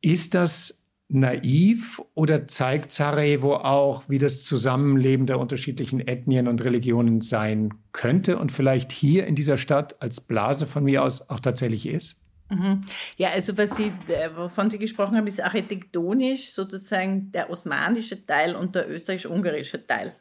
Ist 0.00 0.34
das 0.34 0.82
naiv 1.12 2.00
oder 2.14 2.48
zeigt 2.48 2.90
Sarajevo 2.90 3.56
auch, 3.56 4.08
wie 4.08 4.18
das 4.18 4.44
Zusammenleben 4.44 5.26
der 5.26 5.38
unterschiedlichen 5.38 6.00
Ethnien 6.00 6.48
und 6.48 6.64
Religionen 6.64 7.20
sein 7.20 7.74
könnte 7.92 8.38
und 8.38 8.50
vielleicht 8.50 8.92
hier 8.92 9.26
in 9.26 9.34
dieser 9.34 9.58
Stadt 9.58 10.00
als 10.00 10.20
Blase 10.20 10.66
von 10.66 10.84
mir 10.84 11.02
aus 11.04 11.28
auch 11.28 11.40
tatsächlich 11.40 11.86
ist? 11.86 12.21
Mhm. 12.52 12.82
Ja, 13.16 13.30
also 13.30 13.56
was 13.56 13.74
Sie, 13.76 13.92
wovon 14.36 14.70
Sie 14.70 14.78
gesprochen 14.78 15.16
haben, 15.16 15.26
ist 15.26 15.42
architektonisch 15.42 16.52
sozusagen 16.52 17.32
der 17.32 17.48
osmanische 17.48 18.26
Teil 18.26 18.54
und 18.54 18.74
der 18.74 18.90
österreichisch-ungarische 18.90 19.86
Teil. 19.86 20.14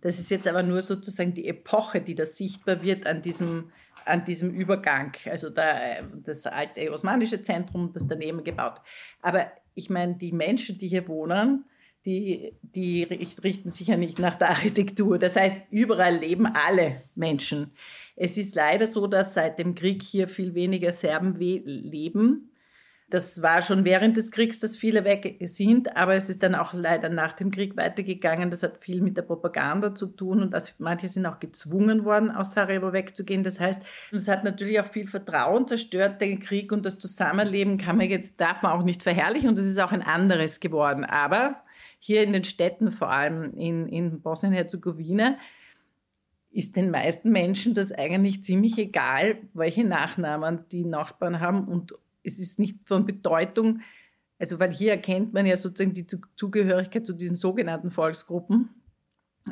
Das 0.00 0.18
ist 0.18 0.30
jetzt 0.30 0.48
aber 0.48 0.62
nur 0.62 0.82
sozusagen 0.82 1.34
die 1.34 1.48
Epoche, 1.48 2.00
die 2.00 2.14
da 2.14 2.26
sichtbar 2.26 2.82
wird 2.82 3.06
an 3.06 3.22
diesem, 3.22 3.70
an 4.04 4.24
diesem 4.24 4.50
Übergang. 4.50 5.12
Also 5.26 5.50
der, 5.50 6.02
das 6.24 6.46
alte 6.46 6.92
osmanische 6.92 7.42
Zentrum, 7.42 7.92
das 7.92 8.06
daneben 8.06 8.42
gebaut. 8.42 8.80
Aber 9.22 9.52
ich 9.74 9.88
meine, 9.88 10.16
die 10.16 10.32
Menschen, 10.32 10.78
die 10.78 10.88
hier 10.88 11.06
wohnen, 11.06 11.64
die, 12.04 12.54
die 12.62 13.04
richten 13.04 13.68
sich 13.68 13.88
ja 13.88 13.96
nicht 13.96 14.18
nach 14.18 14.36
der 14.36 14.50
Architektur. 14.50 15.18
Das 15.18 15.36
heißt, 15.36 15.56
überall 15.70 16.16
leben 16.16 16.46
alle 16.46 17.00
Menschen. 17.14 17.72
Es 18.20 18.36
ist 18.36 18.56
leider 18.56 18.88
so, 18.88 19.06
dass 19.06 19.34
seit 19.34 19.60
dem 19.60 19.76
Krieg 19.76 20.02
hier 20.02 20.26
viel 20.26 20.54
weniger 20.54 20.92
Serben 20.92 21.36
leben. 21.36 22.50
Das 23.10 23.40
war 23.40 23.62
schon 23.62 23.84
während 23.84 24.16
des 24.16 24.32
Kriegs, 24.32 24.58
dass 24.58 24.76
viele 24.76 25.04
weg 25.04 25.38
sind, 25.44 25.96
aber 25.96 26.14
es 26.14 26.28
ist 26.28 26.42
dann 26.42 26.56
auch 26.56 26.74
leider 26.74 27.08
nach 27.08 27.32
dem 27.32 27.52
Krieg 27.52 27.76
weitergegangen. 27.76 28.50
Das 28.50 28.64
hat 28.64 28.82
viel 28.82 29.00
mit 29.02 29.16
der 29.16 29.22
Propaganda 29.22 29.94
zu 29.94 30.08
tun 30.08 30.42
und 30.42 30.52
dass 30.52 30.78
manche 30.78 31.08
sind 31.08 31.26
auch 31.26 31.38
gezwungen 31.38 32.04
worden, 32.04 32.32
aus 32.32 32.52
Sarajevo 32.52 32.92
wegzugehen. 32.92 33.44
Das 33.44 33.60
heißt, 33.60 33.80
es 34.10 34.26
hat 34.26 34.42
natürlich 34.42 34.80
auch 34.80 34.86
viel 34.86 35.06
Vertrauen 35.06 35.68
zerstört, 35.68 36.20
den 36.20 36.40
Krieg 36.40 36.72
und 36.72 36.84
das 36.84 36.98
Zusammenleben 36.98 37.78
kann 37.78 37.96
man 37.96 38.08
jetzt, 38.08 38.40
darf 38.40 38.62
man 38.62 38.72
auch 38.72 38.82
nicht 38.82 39.04
verherrlichen 39.04 39.48
und 39.48 39.58
es 39.60 39.66
ist 39.66 39.78
auch 39.78 39.92
ein 39.92 40.02
anderes 40.02 40.58
geworden. 40.58 41.04
Aber 41.04 41.62
hier 42.00 42.24
in 42.24 42.32
den 42.32 42.44
Städten, 42.44 42.90
vor 42.90 43.10
allem 43.10 43.54
in, 43.54 43.86
in 43.86 44.20
Bosnien-Herzegowina, 44.20 45.36
ist 46.50 46.76
den 46.76 46.90
meisten 46.90 47.30
Menschen 47.30 47.74
das 47.74 47.92
eigentlich 47.92 48.42
ziemlich 48.42 48.78
egal, 48.78 49.38
welche 49.54 49.84
Nachnamen 49.84 50.64
die 50.70 50.84
Nachbarn 50.84 51.40
haben 51.40 51.68
und 51.68 51.94
es 52.22 52.38
ist 52.38 52.58
nicht 52.58 52.78
von 52.84 53.06
Bedeutung, 53.06 53.80
also 54.38 54.58
weil 54.60 54.72
hier 54.72 54.92
erkennt 54.92 55.32
man 55.32 55.46
ja 55.46 55.56
sozusagen 55.56 55.94
die 55.94 56.06
Zugehörigkeit 56.06 57.04
zu 57.04 57.12
diesen 57.12 57.36
sogenannten 57.36 57.90
Volksgruppen. 57.90 58.70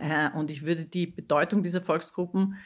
Äh, 0.01 0.31
und 0.37 0.51
ich 0.51 0.65
würde 0.65 0.85
die 0.85 1.07
Bedeutung 1.07 1.63
dieser 1.63 1.81
Volksgruppen 1.81 2.57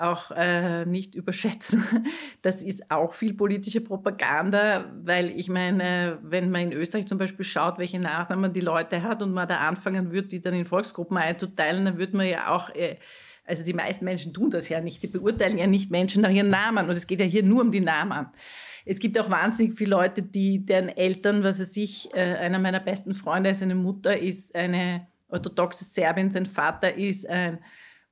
auch 0.00 0.30
äh, 0.30 0.86
nicht 0.86 1.14
überschätzen. 1.14 1.84
Das 2.42 2.62
ist 2.62 2.90
auch 2.90 3.12
viel 3.12 3.34
politische 3.34 3.82
Propaganda, 3.82 4.90
weil 5.02 5.28
ich 5.38 5.50
meine, 5.50 6.18
wenn 6.22 6.50
man 6.50 6.62
in 6.62 6.72
Österreich 6.72 7.06
zum 7.06 7.18
Beispiel 7.18 7.44
schaut, 7.44 7.76
welche 7.76 7.98
Nachnamen 7.98 8.54
die 8.54 8.62
Leute 8.62 9.02
hat 9.02 9.20
und 9.20 9.32
man 9.32 9.46
da 9.46 9.58
anfangen 9.58 10.10
würde, 10.10 10.28
die 10.28 10.40
dann 10.40 10.54
in 10.54 10.64
Volksgruppen 10.64 11.18
einzuteilen, 11.18 11.84
dann 11.84 11.98
würde 11.98 12.16
man 12.16 12.26
ja 12.26 12.48
auch, 12.48 12.70
äh, 12.70 12.96
also 13.50 13.64
die 13.64 13.74
meisten 13.74 14.04
Menschen 14.04 14.32
tun 14.32 14.50
das 14.50 14.68
ja 14.68 14.80
nicht, 14.80 15.02
die 15.02 15.08
beurteilen 15.08 15.58
ja 15.58 15.66
nicht 15.66 15.90
Menschen 15.90 16.22
nach 16.22 16.30
ihren 16.30 16.50
Namen 16.50 16.88
und 16.88 16.96
es 16.96 17.06
geht 17.06 17.20
ja 17.20 17.26
hier 17.26 17.42
nur 17.42 17.62
um 17.62 17.72
die 17.72 17.80
Namen. 17.80 18.28
Es 18.86 18.98
gibt 18.98 19.18
auch 19.18 19.28
wahnsinnig 19.28 19.74
viele 19.74 19.90
Leute, 19.90 20.22
die, 20.22 20.64
deren 20.64 20.88
Eltern, 20.88 21.42
was 21.42 21.60
weiß 21.60 21.76
ich, 21.76 22.08
äh, 22.14 22.36
einer 22.36 22.58
meiner 22.58 22.80
besten 22.80 23.12
Freunde, 23.12 23.54
seine 23.54 23.74
Mutter 23.74 24.18
ist 24.18 24.54
eine 24.54 25.08
orthodoxe 25.28 25.84
Serbin, 25.84 26.30
sein 26.30 26.46
Vater 26.46 26.94
ist 26.94 27.28
ein 27.28 27.58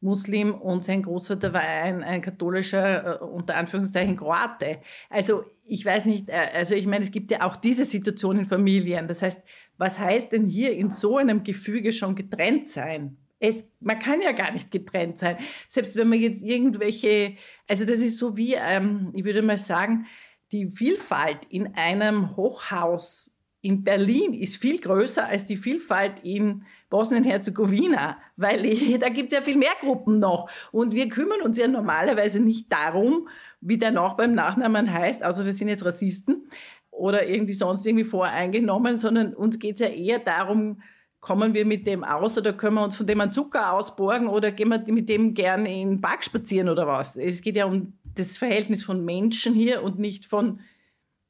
Muslim 0.01 0.55
und 0.55 0.85
sein 0.85 1.03
Großvater 1.03 1.53
war 1.53 1.63
ein, 1.63 2.03
ein 2.03 2.21
katholischer, 2.21 3.21
äh, 3.21 3.25
unter 3.25 3.57
Anführungszeichen, 3.57 4.17
Kroate. 4.17 4.81
Also 5.09 5.45
ich 5.65 5.85
weiß 5.85 6.05
nicht, 6.07 6.29
äh, 6.29 6.51
also 6.55 6.75
ich 6.75 6.87
meine, 6.87 7.05
es 7.05 7.11
gibt 7.11 7.31
ja 7.31 7.43
auch 7.43 7.57
diese 7.57 7.85
Situation 7.85 8.39
in 8.39 8.45
Familien. 8.45 9.09
Das 9.09 9.23
heißt, 9.23 9.43
was 9.77 9.99
heißt 9.99 10.33
denn 10.33 10.47
hier 10.47 10.77
in 10.77 10.91
so 10.91 11.17
einem 11.17 11.45
Gefüge 11.45 11.93
schon 11.93 12.15
getrennt 12.15 12.69
sein? 12.69 13.17
Es, 13.41 13.65
man 13.81 13.99
kann 13.99 14.21
ja 14.21 14.33
gar 14.33 14.53
nicht 14.53 14.71
getrennt 14.71 15.19
sein. 15.19 15.39
Selbst 15.69 15.97
wenn 15.97 16.09
man 16.09 16.19
jetzt 16.19 16.43
irgendwelche, 16.43 17.37
also 17.69 17.85
das 17.85 17.99
ist 17.99 18.19
so 18.19 18.37
wie, 18.37 18.55
ähm, 18.55 19.13
ich 19.15 19.25
würde 19.25 19.43
mal 19.43 19.59
sagen, 19.59 20.07
die 20.51 20.67
Vielfalt 20.67 21.45
in 21.49 21.75
einem 21.75 22.37
Hochhaus 22.37 23.35
in 23.61 23.83
Berlin 23.83 24.35
ist 24.35 24.57
viel 24.57 24.79
größer 24.81 25.27
als 25.27 25.45
die 25.45 25.57
Vielfalt 25.57 26.21
in 26.23 26.65
Bosnien-Herzegowina, 26.91 28.19
weil 28.37 28.99
da 28.99 29.09
gibt 29.09 29.33
es 29.33 29.39
ja 29.39 29.43
viel 29.43 29.57
mehr 29.57 29.75
Gruppen 29.81 30.19
noch. 30.19 30.49
Und 30.73 30.95
wir 30.95 31.09
kümmern 31.09 31.43
uns 31.43 31.59
ja 31.59 31.67
normalerweise 31.67 32.41
nicht 32.41 32.73
darum, 32.73 33.29
wie 33.61 33.79
der 33.79 33.91
Nachbar 33.91 34.27
im 34.27 34.35
Nachnamen 34.35 34.93
heißt, 34.93 35.25
außer 35.25 35.45
wir 35.45 35.53
sind 35.53 35.69
jetzt 35.69 35.85
Rassisten 35.85 36.49
oder 36.91 37.27
irgendwie 37.27 37.53
sonst 37.53 37.85
irgendwie 37.85 38.05
voreingenommen, 38.05 38.97
sondern 38.97 39.35
uns 39.35 39.59
geht 39.59 39.75
es 39.75 39.81
ja 39.81 39.89
eher 39.89 40.19
darum, 40.21 40.81
kommen 41.21 41.55
wir 41.55 41.67
mit 41.67 41.87
dem 41.87 42.05
aus 42.05 42.39
oder 42.39 42.53
können 42.53 42.77
wir 42.77 42.85
uns 42.85 42.97
von 42.97 43.07
dem 43.07 43.21
einen 43.21 43.33
Zucker 43.33 43.73
ausborgen 43.73 44.29
oder 44.29 44.53
gehen 44.53 44.69
wir 44.69 44.83
mit 44.93 45.09
dem 45.09 45.35
gern 45.35 45.67
in 45.67 45.91
den 45.91 46.01
Park 46.01 46.25
spazieren 46.25 46.69
oder 46.69 46.87
was? 46.87 47.17
Es 47.17 47.41
geht 47.41 47.57
ja 47.57 47.67
um 47.67 47.95
das 48.15 48.37
Verhältnis 48.37 48.85
von 48.85 49.05
Menschen 49.05 49.55
hier 49.55 49.83
und 49.83 49.99
nicht 49.99 50.27
von 50.27 50.61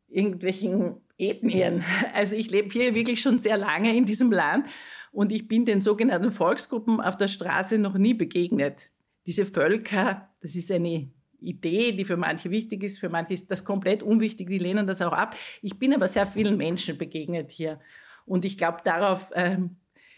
irgendwelchen 0.09 1.01
Ethnien. 1.17 1.85
Also 2.15 2.37
ich 2.37 2.51
lebe 2.51 2.71
hier 2.71 2.95
wirklich 2.95 3.21
schon 3.21 3.39
sehr 3.39 3.57
lange 3.57 3.97
in 3.97 4.05
diesem 4.05 4.31
Land 4.31 4.67
und 5.11 5.33
ich 5.33 5.49
bin 5.49 5.65
den 5.65 5.81
sogenannten 5.81 6.31
Volksgruppen 6.31 7.01
auf 7.01 7.17
der 7.17 7.29
Straße 7.29 7.79
noch 7.79 7.97
nie 7.97 8.15
begegnet. 8.15 8.91
Diese 9.27 9.47
Völker, 9.47 10.29
das 10.41 10.55
ist 10.55 10.71
eine 10.71 11.11
Idee, 11.41 11.93
die 11.93 12.05
für 12.05 12.17
manche 12.17 12.51
wichtig 12.51 12.83
ist, 12.83 12.99
für 12.99 13.09
manche 13.09 13.35
ist 13.35 13.51
das 13.51 13.65
komplett 13.65 14.03
unwichtig, 14.03 14.49
die 14.49 14.59
lehnen 14.59 14.87
das 14.87 15.03
auch 15.03 15.13
ab. 15.13 15.37
Ich 15.63 15.79
bin 15.79 15.95
aber 15.95 16.09
sehr 16.09 16.27
vielen 16.27 16.57
Menschen 16.57 16.99
begegnet 16.99 17.51
hier 17.51 17.81
und 18.29 18.45
ich 18.45 18.59
glaube, 18.59 18.79
darauf 18.85 19.31
äh, 19.33 19.57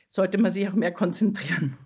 sollte 0.09 0.39
man 0.39 0.51
sich 0.51 0.69
auch 0.69 0.75
mehr 0.75 0.93
konzentrieren. 0.93 1.77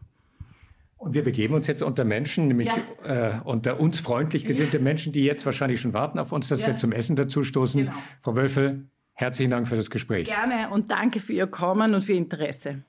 Und 0.96 1.14
wir 1.14 1.22
begeben 1.22 1.54
uns 1.54 1.66
jetzt 1.66 1.82
unter 1.82 2.04
Menschen, 2.04 2.48
nämlich 2.48 2.70
ja. 3.04 3.36
äh, 3.36 3.40
unter 3.44 3.78
uns 3.78 4.00
freundlich 4.00 4.46
gesinnte 4.46 4.78
ja. 4.78 4.82
Menschen, 4.82 5.12
die 5.12 5.24
jetzt 5.24 5.44
wahrscheinlich 5.44 5.80
schon 5.80 5.92
warten 5.92 6.18
auf 6.18 6.32
uns, 6.32 6.48
dass 6.48 6.62
ja. 6.62 6.68
wir 6.68 6.76
zum 6.76 6.92
Essen 6.92 7.14
dazustoßen. 7.14 7.84
Genau. 7.84 7.96
Frau 8.22 8.36
Wölfel, 8.36 8.88
herzlichen 9.12 9.50
Dank 9.50 9.68
für 9.68 9.76
das 9.76 9.90
Gespräch. 9.90 10.28
Gerne 10.28 10.70
und 10.70 10.90
danke 10.90 11.20
für 11.20 11.34
Ihr 11.34 11.46
Kommen 11.46 11.94
und 11.94 12.02
für 12.02 12.12
Ihr 12.12 12.18
Interesse. 12.18 12.82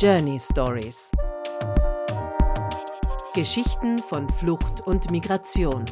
Journey 0.00 0.38
Stories 0.40 1.12
Geschichten 3.36 3.98
von 3.98 4.30
Flucht 4.30 4.80
und 4.86 5.10
Migration. 5.10 5.84